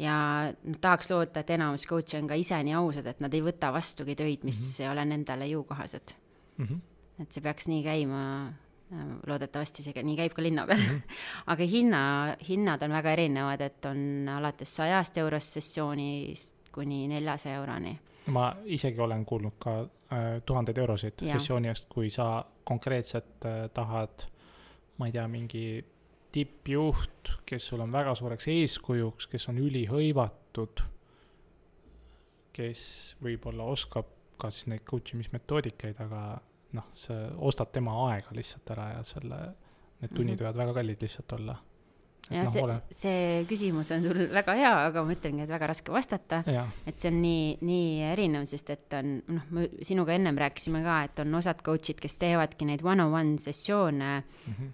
[0.00, 0.16] ja
[0.52, 3.72] noh, tahaks loota, et enamus coach'e on ka ise nii ausad, et nad ei võta
[3.74, 4.84] vastugi töid, mis mm -hmm.
[4.84, 6.16] ei ole nendele jõukohased.
[6.56, 6.80] Mhm.
[7.20, 8.52] et see peaks nii käima,
[9.26, 10.86] loodetavasti see nii käib ka linna peal mm.
[10.86, 11.14] -hmm.
[11.52, 17.98] aga hinna, hinnad on väga erinevad, et on alates sajast eurost sessioonist kuni neljasaja euroni.
[18.34, 21.36] Ma isegi olen kuulnud ka äh, tuhandeid eurosid Jah.
[21.38, 24.26] sessiooni eest, kui sa konkreetselt äh, tahad,
[24.98, 25.84] ma ei tea, mingi
[26.32, 30.82] tippjuht, kes sul on väga suureks eeskujuks, kes on ülihõivatud,
[32.56, 32.82] kes
[33.22, 34.08] võib-olla oskab
[34.40, 36.22] ka siis neid coach imismetoodikaid, aga
[36.76, 39.38] noh, sa ostad tema aega lihtsalt ära ja selle,
[40.02, 40.42] need tunnid Mhm.
[40.44, 41.56] võivad väga kallid lihtsalt olla.
[42.30, 45.70] Ja noh, see ole-, see küsimus on sul väga hea, aga ma ütlengi, et väga
[45.70, 50.16] raske vastata, jah, et see on nii, nii erinev, sest et on, noh, me sinuga
[50.16, 54.12] ennem rääkisime ka, et on osad coach'id, kes teevadki neid one-on-one sessioone
[54.46, 54.68] Mhm.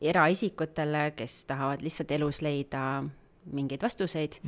[0.00, 2.82] eraisikutele, kes tahavad lihtsalt elus leida
[3.46, 4.40] mingeid vastuseid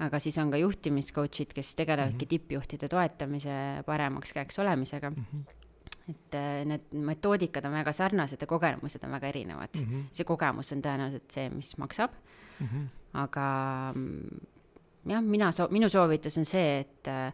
[0.00, 2.20] aga siis on ka juhtimiscoach'id, kes tegelevadki mm.
[2.24, 2.28] -hmm.
[2.28, 5.10] tippjuhtide toetamise paremaks käeks olemisega.
[5.10, 5.42] Mhm.
[6.10, 9.86] Et äh, need metoodikad on väga sarnased ja kogemused on väga erinevad mm.
[9.86, 9.94] Mhm.
[10.00, 10.04] -hmm.
[10.12, 12.10] see kogemus on tõenäoliselt see, mis maksab,
[13.14, 13.46] aga
[13.94, 14.40] mm,
[15.10, 17.32] jah, mina soo-, minu soovitus on see, et äh,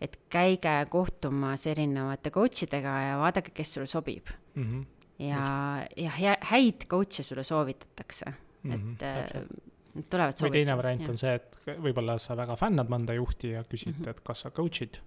[0.00, 4.28] et käige kohtumas erinevate coach idega ja vaadake, kes sulle sobib.
[4.54, 4.82] Mhm.
[5.18, 8.32] ja, ja hea- häid coach'e sulle soovitatakse,
[8.64, 9.42] et äh,
[9.94, 13.50] nad tulevad Mhm, või teine variant on see, et võib-olla sa väga fännad mõnda juhti
[13.56, 14.04] ja küsid mm, Mhm.
[14.04, 14.10] -hmm.
[14.10, 15.00] et kas sa coach'id.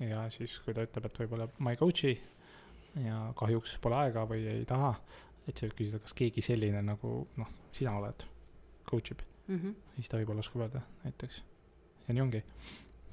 [0.00, 2.18] ja siis, kui ta ütleb, et võib-olla ma ei coach'i
[3.04, 4.94] ja kahjuks pole aega või ei taha,
[5.46, 8.24] et sa võid küsida, kas keegi selline nagu noh, sina oled,
[8.88, 9.58] coach ib, mm.
[9.58, 9.74] -hmm.
[9.98, 11.42] siis ta võib-olla oskab öelda näiteks.
[12.08, 12.42] ja nii ongi.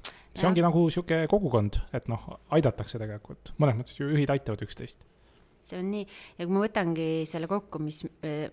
[0.04, 0.48] see Jah.
[0.48, 5.04] ongi nagu sihuke kogukond, et noh, aidatakse tegelikult, mõnes mõttes ju juhid aitavad üksteist.
[5.58, 6.06] see on nii,
[6.38, 8.04] ja kui ma võtangi selle kokku, mis,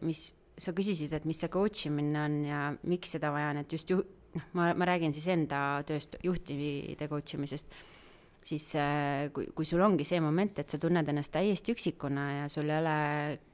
[0.01, 3.73] mis sa küsisid, et mis see coach imine on ja miks seda vaja on, et
[3.73, 4.03] just ju-,
[4.35, 7.71] noh, ma, ma räägin siis enda tööst juhtide coach imisest,
[8.45, 12.47] siis äh, kui, kui sul ongi see moment, et sa tunned ennast täiesti üksikuna ja
[12.49, 12.95] sul ei ole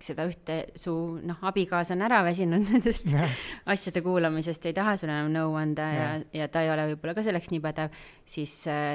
[0.03, 0.93] seda ühte, su
[1.27, 3.11] noh, abikaasa on ära väsinud nendest
[3.67, 7.17] asjade kuulamisest, ei taha sulle enam nõu anda ja, ja, ja ta ei ole võib-olla
[7.17, 8.53] ka selleks nii pädev, siis,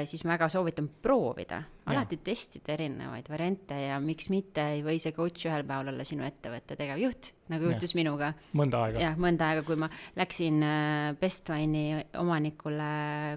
[0.09, 5.13] siis ma väga soovitan proovida, alati testida erinevaid variante ja miks mitte ei või see
[5.13, 8.31] coach ühel päeval olla sinu ettevõtte tegevjuht, nagu juhtus minuga.
[8.57, 9.03] mõnda aega.
[9.03, 12.89] jah, mõnda aega, kui ma läksin äh, Bestwine'i omanikule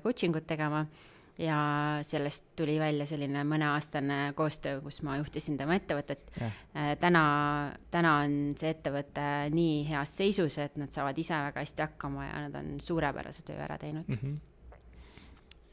[0.07, 0.87] coaching ut tegema
[1.39, 1.59] ja
[2.03, 6.31] sellest tuli välja selline mõneaastane koostöö, kus ma juhtisin tema ettevõtet.
[6.41, 6.61] jah,
[7.01, 7.25] täna,
[7.93, 12.47] täna on see ettevõte nii heas seisus, et nad saavad ise väga hästi hakkama ja
[12.47, 14.09] nad on suurepärase töö ära teinud.
[14.09, 14.39] Mhm.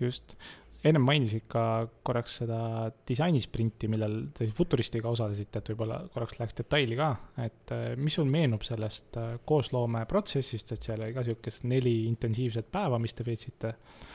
[0.03, 0.36] just,
[0.84, 6.97] ennem mainisid ka korraks seda disainisprinti, millel te Futuristiga osalesite, et võib-olla korraks läheks detaili
[6.99, 7.14] ka,
[7.45, 12.68] et äh, mis sul meenub sellest äh, koosloomeprotsessist, et seal oli ka niisugust neli intensiivset
[12.72, 14.11] päeva, mis te veetsite äh,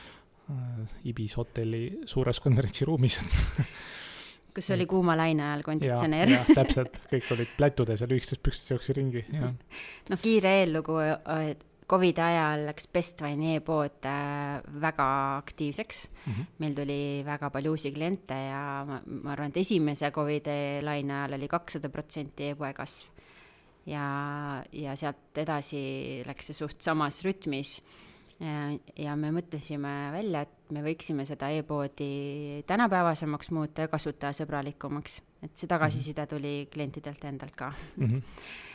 [1.05, 3.19] Ibis hotelli suures konverentsiruumis,
[4.55, 6.35] kus oli kuuma laine ajal konditsioneer.
[6.49, 9.53] täpselt, kõik olid plätudes ja lühikestes pükstes jooksid ringi, jah.
[10.09, 10.97] noh, kiire eellugu,
[11.89, 15.05] Covidi ajal läks Bestwine e-pood äh, väga
[15.39, 16.33] aktiivseks mm.
[16.33, 16.49] -hmm.
[16.61, 21.33] meil tuli väga palju uusi kliente ja ma, ma arvan, et esimese Covidi laine ajal
[21.39, 23.09] oli kakssada protsenti e-poe kasv.
[23.85, 27.81] ja, ja sealt edasi läks see suht samas rütmis.
[28.39, 35.67] Ja me mõtlesime välja, et me võiksime seda e-poodi tänapäevasemaks muuta ja kasutajasõbralikumaks, et see
[35.67, 37.73] tagasiside tuli klientidelt endalt ka.
[37.97, 38.07] Mm.
[38.07, 38.23] -hmm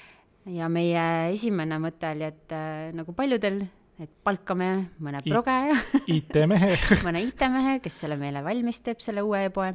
[0.52, 3.62] ja meie esimene mõte oli, et äh, nagu paljudel,
[4.02, 4.70] et palkame
[5.02, 5.76] mõne progeja
[6.16, 6.72] IT-mehe
[7.06, 9.72] mõne IT-mehe, kes selle meile valmis teeb, selle uue e-poe.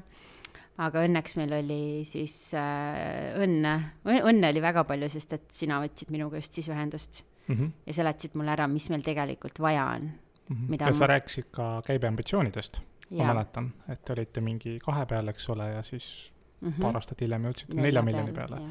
[0.79, 3.73] aga õnneks meil oli siis äh, õnne,
[4.05, 7.71] õnne oli väga palju, sest et sina võtsid minuga just siis ühendust mm -hmm.
[7.85, 10.11] ja seletasid mulle ära, mis meil tegelikult vaja on
[10.49, 10.55] mm.
[10.55, 10.77] -hmm.
[10.79, 10.93] ja ma...
[10.93, 12.79] sa rääkisid ka käibeambitsioonidest,
[13.09, 16.31] ma mäletan, et olite mingi kahe peal, eks ole, ja siis
[16.61, 16.81] mm -hmm.
[16.81, 18.61] paar aastat hiljem jõudsite nelja miljoni peale,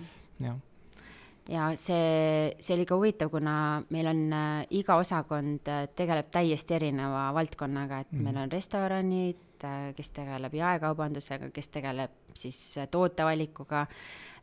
[0.40, 0.56] jah
[1.48, 6.76] ja see, see oli ka huvitav, kuna meil on äh, iga osakond äh, tegeleb täiesti
[6.76, 8.24] erineva valdkonnaga, et mm.
[8.24, 13.86] meil on restoranid äh,, kes tegeleb jaekaubandusega, kes tegeleb siis äh, tootevalikuga,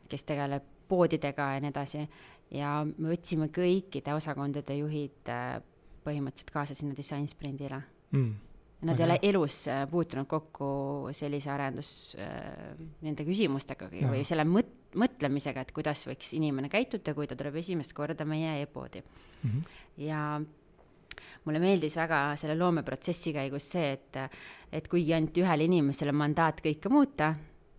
[0.10, 2.04] kes tegeleb poodidega ja nii edasi.
[2.52, 5.62] Ja me võtsime kõikide osakondade juhid äh,
[6.06, 7.82] põhimõtteliselt kaasa sinna disainsprindile
[8.12, 8.46] mm
[8.86, 10.68] Nad ei ole elus äh, puutunud kokku
[11.16, 11.90] sellise arendus
[12.22, 12.76] äh,
[13.06, 14.10] nende küsimustega ja.
[14.12, 18.60] või selle mõt-, mõtlemisega, et kuidas võiks inimene käituda, kui ta tuleb esimest korda meie
[18.62, 19.50] e-poodi mm.
[19.50, 19.80] -hmm.
[20.06, 20.20] ja
[21.46, 24.22] mulle meeldis väga selle loomeprotsessi käigus see, et,
[24.72, 27.34] et kuigi anti ühele inimesele mandaat kõike muuta,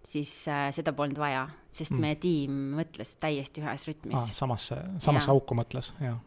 [0.07, 2.07] siis äh, seda polnud vaja, sest mm.
[2.07, 4.33] meie tiim mõtles täiesti ühes rütmis ah,.
[4.39, 6.21] samasse, samasse auku mõtles, jah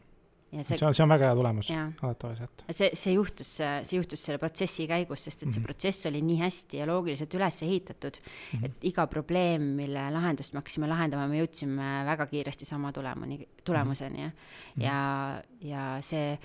[0.52, 2.48] ja see, see on, see on väga hea tulemus alati.
[2.74, 5.54] see, see juhtus, see juhtus selle protsessi käigus, sest et mm -hmm.
[5.54, 5.68] see mhm.
[5.68, 8.66] protsess oli nii hästi ja loogiliselt üles ehitatud mm, -hmm.
[8.66, 14.26] et iga probleem, mille lahendust me hakkasime lahendama, me jõudsime väga kiiresti sama tulemuni, tulemuseni
[14.26, 14.84] mm -hmm.
[14.84, 16.40] ja, ja see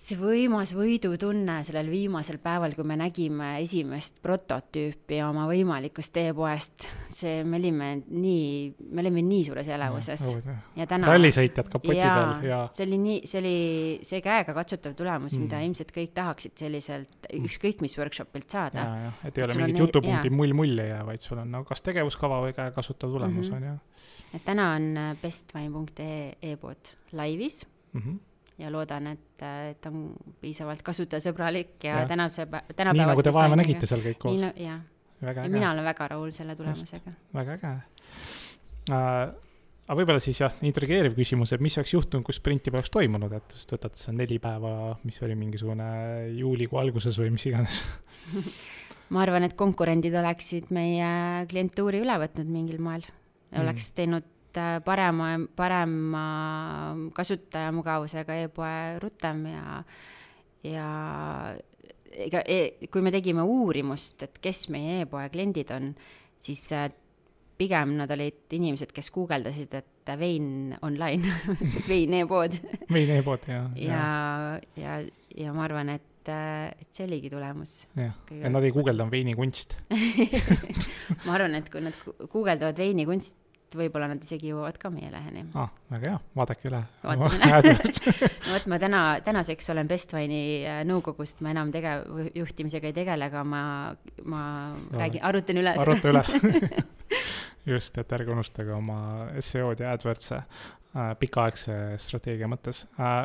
[0.00, 7.42] see võimas võidutunne sellel viimasel päeval, kui me nägime esimest prototüüpi oma võimalikust e-poest, see,
[7.46, 10.26] me olime nii, me olime nii suures elavuses.
[10.76, 11.08] ja täna.
[11.14, 12.60] rallisõitjad kapoti peal ja.
[12.74, 13.54] see oli nii, see oli
[14.10, 17.48] see käegakatsutav tulemus mm., mida ilmselt kõik tahaksid selliselt, mm.
[17.48, 18.86] ükskõik mis workshopilt saada.
[19.24, 22.52] et ei ole mingit jutupunkti mull-mull ei jää, vaid sul on no kas tegevuskava või
[22.56, 23.56] käegakasutav tulemus mm -hmm.
[23.56, 24.36] on ju.
[24.36, 27.64] et täna on bestvine.ee e-pood laivis
[27.94, 28.00] mm.
[28.00, 28.22] -hmm
[28.58, 30.08] ja loodan, et, et on
[30.40, 32.10] piisavalt kasutajasõbralik ja, ja.
[32.10, 34.44] tänase, tänapäevaste nii nagu te vaeva nägite seal kõik koos.
[34.60, 34.84] jah,
[35.24, 37.14] ja mina olen väga rahul selle tulemusega.
[37.34, 37.72] väga äge
[38.92, 39.34] uh,
[39.84, 43.58] aga võib-olla siis jah, intrigeeriv küsimus, et mis oleks juhtunud, kui sprinti poleks toimunud, et
[43.58, 45.88] just võtad see neli päeva, mis oli mingisugune
[46.38, 47.82] juulikuu alguses või mis iganes
[49.14, 51.10] ma arvan, et konkurendid oleksid meie
[51.50, 53.04] klientuuri üle võtnud mingil moel,
[53.54, 53.98] oleks mm.
[53.98, 56.24] teinud Äh, parema, parema
[57.16, 59.80] kasutajamugavusega e-poe rutem ja,
[60.62, 60.88] ja
[62.14, 65.90] ega e, kui me tegime uurimust, et kes meie e-poe kliendid on,
[66.38, 66.86] siis äh,
[67.58, 71.34] pigem nad olid inimesed, kes guugeldasid, et vein online
[71.90, 72.54] vein e-pood
[72.94, 73.70] vein e-pood, jah.
[73.74, 74.02] ja,
[74.78, 77.88] ja, ja, ja ma arvan, et äh, et see oligi tulemus.
[77.98, 79.74] jah, et nad ei guugeldanud veinikunst
[81.26, 83.40] ma arvan, et kui nad guugeldavad veinikunst,
[83.74, 85.70] et võib-olla nad isegi jõuavad ka meie leheni ah,.
[85.90, 86.80] väga hea, vaadake üle.
[88.52, 93.64] vot, ma täna, tänaseks olen Bestwine'i äh, nõukogust, ma enam tegevjuhtimisega ei tegele, aga ma,
[94.30, 94.44] ma
[94.86, 95.74] Sa räägin, arutan üle.
[95.82, 96.22] aruta üle
[97.74, 98.98] just, et ärge unustage oma
[99.42, 103.24] SEO-d ja AdWords'e äh, pikaaegse strateegia mõttes äh,.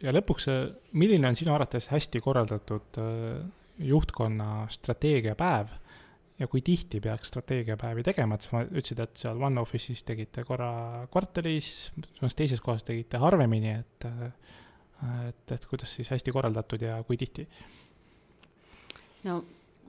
[0.00, 0.66] ja lõpuks, äh,
[0.96, 3.44] milline on sinu arvates hästi korraldatud äh,
[3.84, 5.72] juhtkonna strateegiapäev
[6.38, 11.06] ja kui tihti peaks strateegiapäevi tegema, et sa ütlesid, et seal One Office'is tegite korra
[11.12, 11.70] kvartalis,
[12.18, 14.08] samas teises kohas tegite harvemini, et
[15.28, 17.46] et, et kuidas siis hästi korraldatud ja kui tihti?
[19.24, 19.42] no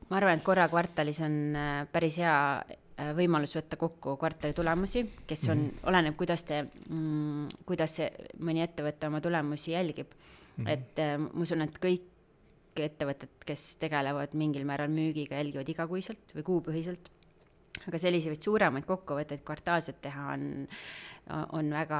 [0.10, 5.06] ma arvan, et korra kvartalis on äh, päris hea äh, võimalus võtta kokku kvartali tulemusi,
[5.28, 5.88] kes on mm, -hmm.
[5.90, 10.66] oleneb, kuidas te mm,, kuidas see mõni ettevõte oma tulemusi jälgib mm.
[10.66, 10.70] -hmm.
[10.70, 12.12] et äh, ma usun, et kõik
[12.84, 17.12] ettevõtted, kes tegelevad mingil määral müügiga, jälgivad igakuiselt või kuupõhiselt.
[17.86, 20.46] aga selliseid suuremaid kokkuvõtteid kvartaalselt teha on,
[21.58, 22.00] on väga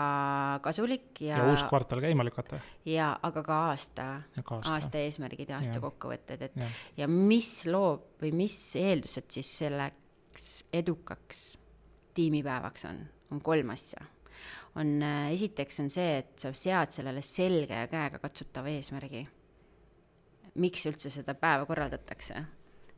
[0.64, 1.42] kasulik ja.
[1.42, 2.60] ja uus kvartal käima lükata.
[2.86, 4.08] ja, aga ka aasta,
[4.38, 5.84] aasta., aasta eesmärgid ja aasta ja.
[5.84, 6.72] kokkuvõtted, et ja.
[7.04, 11.46] ja mis loob või mis eeldused siis selleks edukaks
[12.16, 14.08] tiimipäevaks on, on kolm asja
[14.80, 15.00] on,
[15.32, 19.26] esiteks on see, et sa sead sellele selge ja käegakatsutava eesmärgi
[20.56, 22.44] miks üldse seda päeva korraldatakse.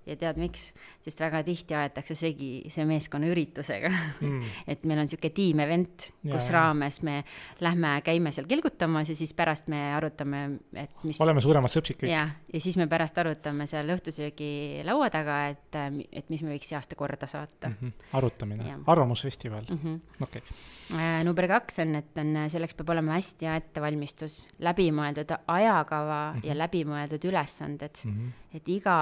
[0.08, 0.72] Ja tead, miks?
[1.04, 4.54] sest väga tihti aetakse segi see meeskonna üritusega mm.
[4.72, 7.20] et meil on niisugune tiim-event, kus ja, raames me
[7.64, 10.44] lähme, käime seal kilgutamas ja siis pärast me arutame,
[10.74, 11.20] et mis.
[11.24, 12.12] oleme suuremad sõpsid kõik.
[12.14, 15.80] jah, ja siis me pärast arutame seal õhtusöögi laua taga, et,
[16.12, 17.78] et mis me võiks see aasta korda saata mm.
[17.82, 18.10] -hmm.
[18.20, 20.76] arutamine, arvamusfestival mm -hmm., okei okay.
[20.88, 26.38] Äh, number kaks on, et on, selleks peab olema hästi hea ettevalmistus, läbimõeldud ajakava mm
[26.40, 26.48] -hmm.
[26.48, 28.14] ja läbimõeldud ülesanded mm.
[28.14, 28.56] -hmm.
[28.56, 28.96] et iga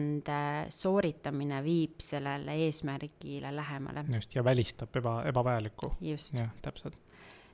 [0.00, 4.04] ülesande sooritamine viib sellele eesmärgile lähemale.
[4.14, 5.94] just, ja välistab eba, ebavajalikku.
[6.00, 6.96] jah, täpselt.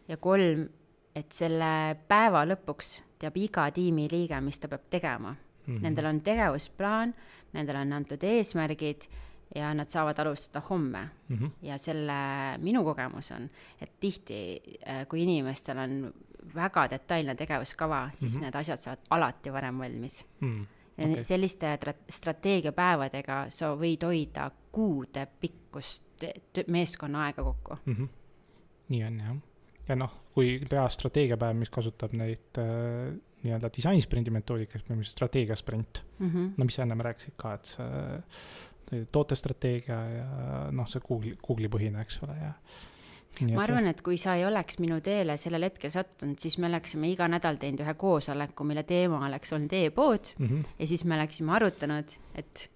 [0.08, 0.68] ja kolm,
[1.14, 5.76] et selle päeva lõpuks teab iga tiimiliige, mis ta peab tegema mm.
[5.76, 5.82] -hmm.
[5.82, 7.14] Nendel on tegevusplaan,
[7.52, 9.08] nendele on antud eesmärgid
[9.54, 11.36] ja nad saavad alustada homme mm.
[11.36, 11.50] -hmm.
[11.62, 16.12] ja selle, minu kogemus on, et tihti, äh, kui inimestel on
[16.54, 18.42] väga detailne tegevuskava, siis mm -hmm.
[18.42, 20.60] need asjad saavad alati varem valmis mm.
[20.60, 20.75] -hmm.
[20.96, 21.22] Okay.
[21.22, 21.74] selliste
[22.08, 26.24] strateegiapäevadega sa võid hoida kuude pikkust
[26.72, 27.92] meeskonna aega kokku mm.
[27.92, 28.08] -hmm.
[28.88, 29.36] nii on jah.
[29.88, 36.30] ja noh, kui teha strateegiapäev, mis kasutab neid äh, nii-öelda disainsprindi metoodikat, põhimõtteliselt strateegiasprint mm,
[36.30, 36.50] -hmm.
[36.56, 40.26] no mis sa ennem rääkisid ka, et see tootestrateegia ja
[40.72, 42.52] noh, see Google'i, Google'i põhine, eks ole, ja
[43.52, 47.10] ma arvan, et kui sa ei oleks minu teele sellel hetkel sattunud, siis me oleksime
[47.12, 50.64] iga nädal teinud ühe koosoleku, mille teema oleks olnud e-pood mm -hmm.
[50.78, 52.70] ja siis me oleksime arutanud, et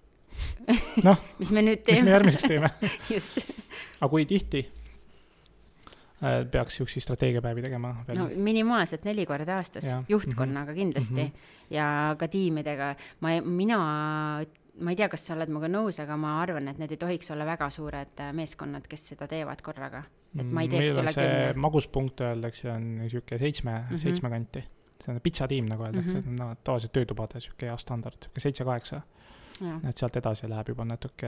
[1.03, 2.01] noh mis me nüüd teeme.
[2.01, 2.69] mis me järgmiseks teeme
[3.15, 3.41] just.
[3.99, 4.63] aga kui tihti
[6.23, 10.79] äh, peaks siukseid strateegiapäevi tegema no minimaalselt neli korda aastas, juhtkonnaga mm -hmm.
[10.79, 11.75] kindlasti mm -hmm.
[11.75, 12.95] ja ka tiimidega.
[13.19, 13.79] ma, mina
[14.79, 17.31] ma ei tea, kas sa oled minuga nõus, aga ma arvan, et need ei tohiks
[17.33, 20.03] olla väga suured äh, meeskonnad, kes seda teevad korraga.
[20.37, 21.53] Et ma ei teeks üle kümne.
[21.59, 24.03] maguspunkt öeldakse, on niisugune seitsme mm, -hmm.
[24.05, 24.63] seitsme kanti.
[25.03, 26.39] see on pitsatiim, nagu öeldakse mm, -hmm.
[26.39, 29.01] no tavaliselt töötubade niisugune hea standard, niisugune seitse-kaheksa.
[29.89, 31.27] et sealt edasi läheb juba natuke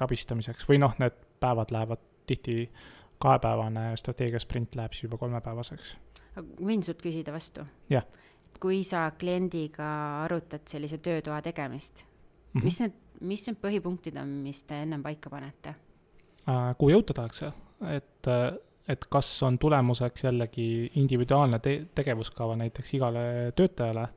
[0.00, 2.70] rabistamiseks või noh, need päevad lähevad tihti,
[3.18, 5.96] kahepäevane strateegiasprint läheb siis juba kolmepäevaseks.
[6.60, 7.66] võin sult küsida vastu?
[7.90, 8.04] jah
[8.60, 9.86] kui sa kliendiga
[10.24, 12.60] arutad sellise töötoa tegemist, mm.
[12.60, 12.64] -hmm.
[12.64, 15.74] mis need, mis need põhipunktid on, mis te ennem paika panete
[16.48, 16.74] äh,?
[16.78, 17.52] kuhu jõuda tahakse,
[17.90, 18.30] et,
[18.88, 20.66] et kas on tulemuseks jällegi
[21.00, 23.24] individuaalne te tegevuskava näiteks igale
[23.56, 24.08] töötajale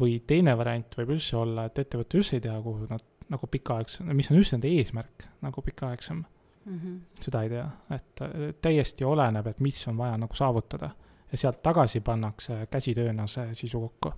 [0.00, 4.08] või teine variant võib üldse olla, et ettevõte üldse ei tea, kuhu nad nagu pikaaegsem,
[4.16, 6.22] mis on üldse nende eesmärk nagu pikaaegsem
[6.64, 6.78] mm.
[6.78, 6.98] -hmm.
[7.24, 8.24] seda ei tea, et
[8.62, 10.90] täiesti oleneb, et mis on vaja nagu saavutada.
[11.32, 14.12] ja sealt tagasi pannakse käsitööna see sisu kokku.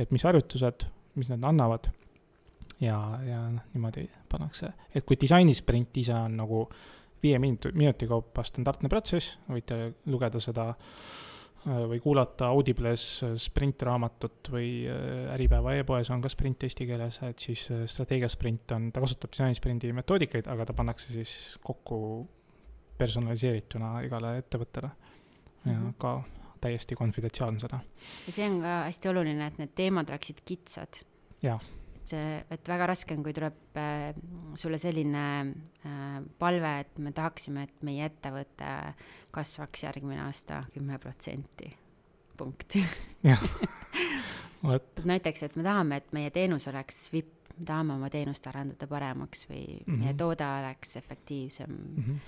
[0.00, 1.90] et mis harjutused, mis need annavad
[2.80, 6.68] ja, ja noh, niimoodi pannakse, et kui disainisprint ise on nagu
[7.22, 9.78] viie minuti, minuti kaupa standardne protsess, võite
[10.10, 16.66] lugeda seda äh, või kuulata Audible's äh, sprintraamatut või äh, Äripäeva e-poes on ka sprint
[16.68, 22.00] eesti keeles, et siis strateegiasprint on, ta kasutab disainisprindi metoodikaid, aga ta pannakse siis kokku
[22.98, 24.90] personaliseerituna igale ettevõttele
[25.64, 25.94] ja mm -hmm.
[25.98, 26.22] ka
[26.60, 27.80] täiesti konfidentsiaalsena.
[28.26, 31.02] ja see on ka hästi oluline, et need teemad oleksid kitsad.
[31.42, 31.62] jah
[32.08, 34.16] see, et väga raske on, kui tuleb äh,
[34.58, 35.24] sulle selline
[35.86, 38.72] äh, palve, et me tahaksime, et meie ettevõte
[39.34, 41.70] kasvaks järgmine aasta kümme protsenti,
[42.38, 42.78] punkt.
[43.26, 43.44] jah,
[44.68, 45.04] vot.
[45.08, 49.48] näiteks, et me tahame, et meie teenus oleks vipp, me tahame oma teenust arendada paremaks
[49.50, 50.04] või mm -hmm.
[50.04, 52.04] meie toode oleks efektiivsem mm.
[52.04, 52.18] -hmm.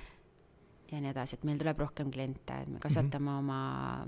[0.92, 3.38] ja nii edasi, et meil tuleb rohkem kliente, et me kasvatame mm -hmm.
[3.38, 4.06] oma,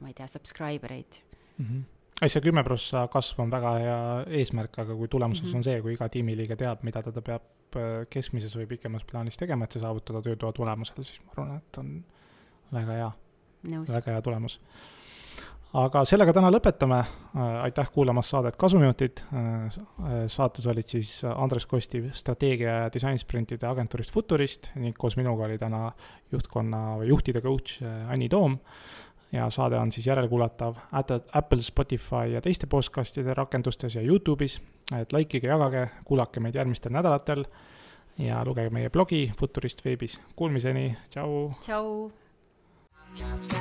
[0.00, 1.20] ma ei tea, subscriber eid
[1.58, 1.64] mm.
[1.66, 3.98] -hmm see kümme prossa kasv on väga hea
[4.40, 5.56] eesmärk, aga kui tulemuseks mm -hmm.
[5.56, 9.64] on see, kui iga tiimiliige teab, mida ta, peab äh, keskmises või pikemas plaanis tegema,
[9.64, 11.94] et see saavutada töötoa tulemusel, siis ma arvan, et on
[12.72, 13.12] väga hea,
[13.88, 14.60] väga hea tulemus.
[15.74, 19.78] aga sellega täna lõpetame, äh, aitäh kuulamast saadet Kasuminutid, äh,
[20.26, 25.92] saates olid siis Andres Kostiv strateegia ja disainsprintide agentuurist Futurist ning koos minuga oli täna
[26.32, 28.58] juhtkonna või juhtide coach Anni Toom
[29.34, 30.76] ja saade on siis järelkuulatav
[31.32, 34.60] Apple, Spotify ja teiste podcast'ide rakendustes ja Youtube'is.
[35.00, 37.44] et likeige, jagage, kuulake meid järgmistel nädalatel
[38.18, 40.20] ja lugege meie blogi Futurist veebis.
[40.36, 41.52] Kuulmiseni, tšau.
[41.60, 42.10] tšau.
[43.14, 43.52] Just